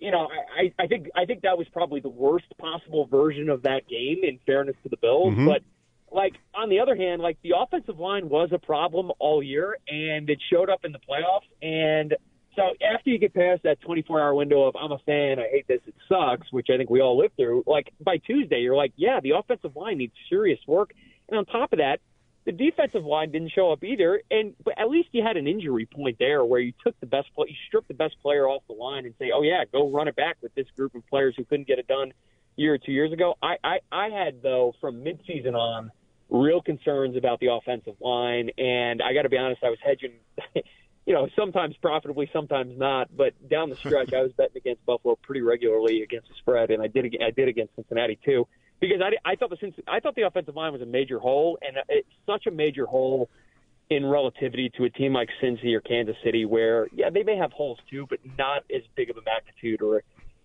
you 0.00 0.10
know, 0.10 0.28
I, 0.58 0.72
I 0.82 0.86
think 0.86 1.08
I 1.14 1.26
think 1.26 1.42
that 1.42 1.56
was 1.58 1.68
probably 1.72 2.00
the 2.00 2.08
worst 2.08 2.46
possible 2.58 3.06
version 3.06 3.48
of 3.50 3.62
that 3.62 3.86
game. 3.86 4.18
In 4.24 4.38
fairness 4.46 4.74
to 4.82 4.88
the 4.88 4.96
Bills, 4.96 5.34
Mhm. 5.34 5.46
but 5.46 5.62
like 6.10 6.34
on 6.54 6.70
the 6.70 6.80
other 6.80 6.96
hand, 6.96 7.22
like 7.22 7.38
the 7.42 7.52
offensive 7.56 7.98
line 8.00 8.28
was 8.28 8.50
a 8.52 8.58
problem 8.58 9.12
all 9.18 9.42
year, 9.42 9.76
and 9.88 10.28
it 10.28 10.40
showed 10.50 10.68
up 10.70 10.84
in 10.84 10.92
the 10.92 10.98
playoffs. 10.98 11.46
And 11.62 12.16
so 12.56 12.62
after 12.82 13.10
you 13.10 13.18
get 13.18 13.32
past 13.32 13.62
that 13.62 13.80
24-hour 13.82 14.34
window 14.34 14.64
of 14.64 14.74
I'm 14.74 14.90
a 14.90 14.98
fan, 14.98 15.38
I 15.38 15.48
hate 15.52 15.68
this, 15.68 15.80
it 15.86 15.94
sucks, 16.08 16.50
which 16.52 16.66
I 16.68 16.76
think 16.78 16.90
we 16.90 17.00
all 17.00 17.16
lived 17.16 17.36
through. 17.36 17.62
Like 17.66 17.92
by 18.00 18.16
Tuesday, 18.16 18.60
you're 18.60 18.74
like, 18.74 18.92
yeah, 18.96 19.20
the 19.20 19.30
offensive 19.30 19.76
line 19.76 19.98
needs 19.98 20.14
serious 20.28 20.58
work, 20.66 20.92
and 21.28 21.38
on 21.38 21.44
top 21.44 21.72
of 21.72 21.78
that, 21.78 22.00
the 22.46 22.52
defensive 22.52 23.04
line 23.04 23.30
didn't 23.30 23.52
show 23.52 23.70
up 23.70 23.84
either, 23.84 24.22
and 24.30 24.54
but 24.64 24.78
at 24.78 24.88
least 24.88 25.10
you 25.12 25.22
had 25.22 25.36
an 25.36 25.46
injury 25.46 25.86
point 25.86 26.16
there 26.18 26.44
where 26.44 26.60
you 26.60 26.72
took 26.84 26.98
the 27.00 27.06
best 27.06 27.28
play, 27.34 27.48
you 27.50 27.56
stripped 27.68 27.88
the 27.88 27.94
best 27.94 28.16
player 28.22 28.48
off 28.48 28.62
the 28.66 28.74
line, 28.74 29.04
and 29.04 29.14
say, 29.18 29.30
oh 29.34 29.42
yeah, 29.42 29.64
go 29.70 29.90
run 29.90 30.08
it 30.08 30.16
back 30.16 30.36
with 30.42 30.54
this 30.54 30.66
group 30.76 30.94
of 30.94 31.06
players 31.08 31.34
who 31.36 31.44
couldn't 31.44 31.68
get 31.68 31.78
it 31.78 31.86
done 31.86 32.10
a 32.10 32.60
year 32.60 32.74
or 32.74 32.78
two 32.78 32.92
years 32.92 33.12
ago. 33.12 33.34
I 33.42 33.56
I, 33.62 33.78
I 33.92 34.08
had 34.08 34.42
though 34.42 34.74
from 34.80 35.04
midseason 35.04 35.54
on 35.54 35.90
real 36.30 36.62
concerns 36.62 37.16
about 37.16 37.40
the 37.40 37.48
offensive 37.48 37.96
line, 38.00 38.50
and 38.56 39.02
I 39.02 39.12
got 39.12 39.22
to 39.22 39.28
be 39.28 39.38
honest, 39.38 39.62
I 39.62 39.70
was 39.70 39.78
hedging. 39.82 40.12
You 41.06 41.14
know, 41.14 41.28
sometimes 41.34 41.74
profitably, 41.78 42.30
sometimes 42.32 42.78
not. 42.78 43.08
But 43.16 43.32
down 43.48 43.70
the 43.70 43.74
stretch, 43.74 44.12
I 44.12 44.22
was 44.22 44.32
betting 44.36 44.58
against 44.58 44.84
Buffalo 44.84 45.16
pretty 45.20 45.40
regularly 45.40 46.02
against 46.02 46.28
the 46.28 46.34
spread, 46.38 46.70
and 46.70 46.80
I 46.80 46.86
did. 46.86 47.16
I 47.20 47.30
did 47.30 47.48
against 47.48 47.74
Cincinnati 47.74 48.18
too 48.22 48.46
because 48.80 49.00
I, 49.02 49.30
I 49.30 49.36
thought 49.36 49.50
the 49.50 49.56
Cinc- 49.56 49.82
I 49.86 50.00
thought 50.00 50.14
the 50.14 50.22
offensive 50.22 50.56
line 50.56 50.72
was 50.72 50.82
a 50.82 50.86
major 50.86 51.18
hole, 51.18 51.58
and 51.62 51.76
it's 51.88 52.08
such 52.26 52.46
a 52.46 52.50
major 52.50 52.86
hole 52.86 53.28
in 53.90 54.06
relativity 54.06 54.70
to 54.76 54.84
a 54.84 54.90
team 54.90 55.12
like 55.12 55.28
Cincy 55.42 55.74
or 55.74 55.80
Kansas 55.80 56.16
City, 56.24 56.44
where 56.44 56.86
yeah 56.92 57.10
they 57.10 57.22
may 57.22 57.36
have 57.36 57.52
holes 57.52 57.78
too, 57.90 58.06
but 58.08 58.18
not 58.38 58.62
as 58.74 58.82
big 58.96 59.10
of 59.10 59.16
a 59.16 59.22
magnitude. 59.22 59.82
Or 59.82 60.02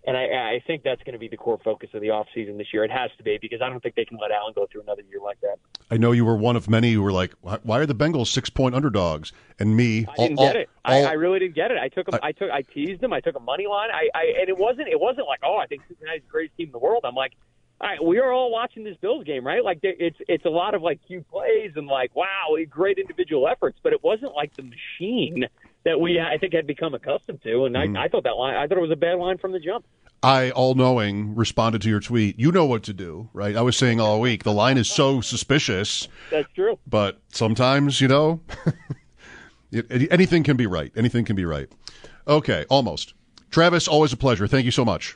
and 0.07 0.15
I, 0.17 0.23
I 0.55 0.63
think 0.67 0.83
that's 0.83 1.01
going 1.03 1.13
to 1.13 1.19
be 1.19 1.27
the 1.27 1.37
core 1.37 1.59
focus 1.63 1.89
of 1.93 2.01
the 2.01 2.09
offseason 2.09 2.57
this 2.57 2.67
year. 2.73 2.83
It 2.83 2.91
has 2.91 3.09
to 3.17 3.23
be 3.23 3.37
because 3.41 3.61
I 3.61 3.69
don't 3.69 3.81
think 3.81 3.95
they 3.95 4.05
can 4.05 4.17
let 4.21 4.31
Allen 4.31 4.53
go 4.55 4.67
through 4.71 4.81
another 4.81 5.01
year 5.09 5.19
like 5.23 5.39
that. 5.41 5.57
I 5.89 5.97
know 5.97 6.11
you 6.11 6.25
were 6.25 6.35
one 6.35 6.55
of 6.55 6.67
many 6.69 6.91
who 6.93 7.01
were 7.03 7.11
like, 7.11 7.33
"Why 7.41 7.79
are 7.79 7.85
the 7.85 7.95
Bengals 7.95 8.27
six 8.27 8.49
point 8.49 8.73
underdogs?" 8.75 9.31
And 9.59 9.75
me, 9.77 10.05
I 10.09 10.15
didn't 10.17 10.39
all- 10.39 10.45
get 10.47 10.55
it. 10.55 10.69
all- 10.83 11.05
I, 11.05 11.09
I 11.09 11.13
really 11.13 11.39
didn't 11.39 11.55
get 11.55 11.69
it. 11.71 11.77
I 11.77 11.87
took 11.89 12.11
'em- 12.11 12.19
I, 12.23 12.31
took 12.31 12.49
I 12.51 12.63
teased 12.63 13.01
them. 13.01 13.13
I 13.13 13.19
took 13.21 13.35
a 13.35 13.39
money 13.39 13.67
line. 13.67 13.89
I, 13.93 14.09
I 14.15 14.33
and 14.39 14.49
it 14.49 14.57
wasn't 14.57 14.87
it 14.87 14.99
wasn't 14.99 15.27
like 15.27 15.39
oh 15.43 15.57
I 15.57 15.67
think 15.67 15.83
Cincinnati's 15.87 16.23
the 16.23 16.31
greatest 16.31 16.57
team 16.57 16.67
in 16.67 16.71
the 16.71 16.79
world. 16.79 17.03
I'm 17.05 17.15
like. 17.15 17.33
We 18.03 18.19
are 18.19 18.31
all 18.31 18.51
watching 18.51 18.83
this 18.83 18.97
Bills 18.97 19.23
game, 19.25 19.45
right? 19.45 19.63
Like 19.63 19.79
it's 19.83 20.17
it's 20.27 20.45
a 20.45 20.49
lot 20.49 20.73
of 20.75 20.81
like 20.81 20.99
cute 21.05 21.29
plays 21.29 21.71
and 21.75 21.87
like 21.87 22.15
wow, 22.15 22.55
great 22.69 22.97
individual 22.97 23.47
efforts, 23.47 23.77
but 23.83 23.93
it 23.93 24.03
wasn't 24.03 24.33
like 24.33 24.55
the 24.55 24.63
machine 24.63 25.45
that 25.83 25.99
we 25.99 26.19
I 26.19 26.37
think 26.37 26.53
had 26.53 26.65
become 26.67 26.93
accustomed 26.93 27.41
to. 27.43 27.65
And 27.65 27.75
Mm-hmm. 27.75 27.97
I, 27.97 28.05
I 28.05 28.07
thought 28.07 28.23
that 28.23 28.31
line, 28.37 28.55
I 28.55 28.65
thought 28.67 28.77
it 28.77 28.81
was 28.81 28.91
a 28.91 28.95
bad 28.95 29.17
line 29.19 29.37
from 29.37 29.51
the 29.51 29.59
jump. 29.59 29.85
I, 30.23 30.49
all 30.51 30.73
knowing, 30.73 31.35
responded 31.35 31.83
to 31.83 31.89
your 31.89 31.99
tweet. 31.99 32.39
You 32.39 32.51
know 32.51 32.65
what 32.65 32.81
to 32.83 32.93
do, 32.93 33.29
right? 33.33 33.55
I 33.55 33.61
was 33.61 33.77
saying 33.77 33.99
all 34.01 34.19
week 34.19 34.43
the 34.43 34.53
line 34.53 34.77
is 34.79 34.89
so 34.89 35.21
suspicious, 35.21 36.07
That's 36.31 36.51
true. 36.53 36.79
but 36.87 37.19
sometimes, 37.31 38.01
you 38.01 38.07
know, 38.07 38.41
it- 39.71 40.11
anything 40.11 40.41
can 40.43 40.57
be 40.57 40.65
right. 40.65 40.91
Anything 40.95 41.25
can 41.25 41.35
be 41.35 41.45
right. 41.45 41.67
Okay, 42.27 42.65
almost. 42.69 43.13
Travis, 43.51 43.87
always 43.87 44.13
a 44.13 44.17
pleasure. 44.17 44.47
Thank 44.47 44.65
you 44.65 44.71
so 44.71 44.83
much. 44.85 45.15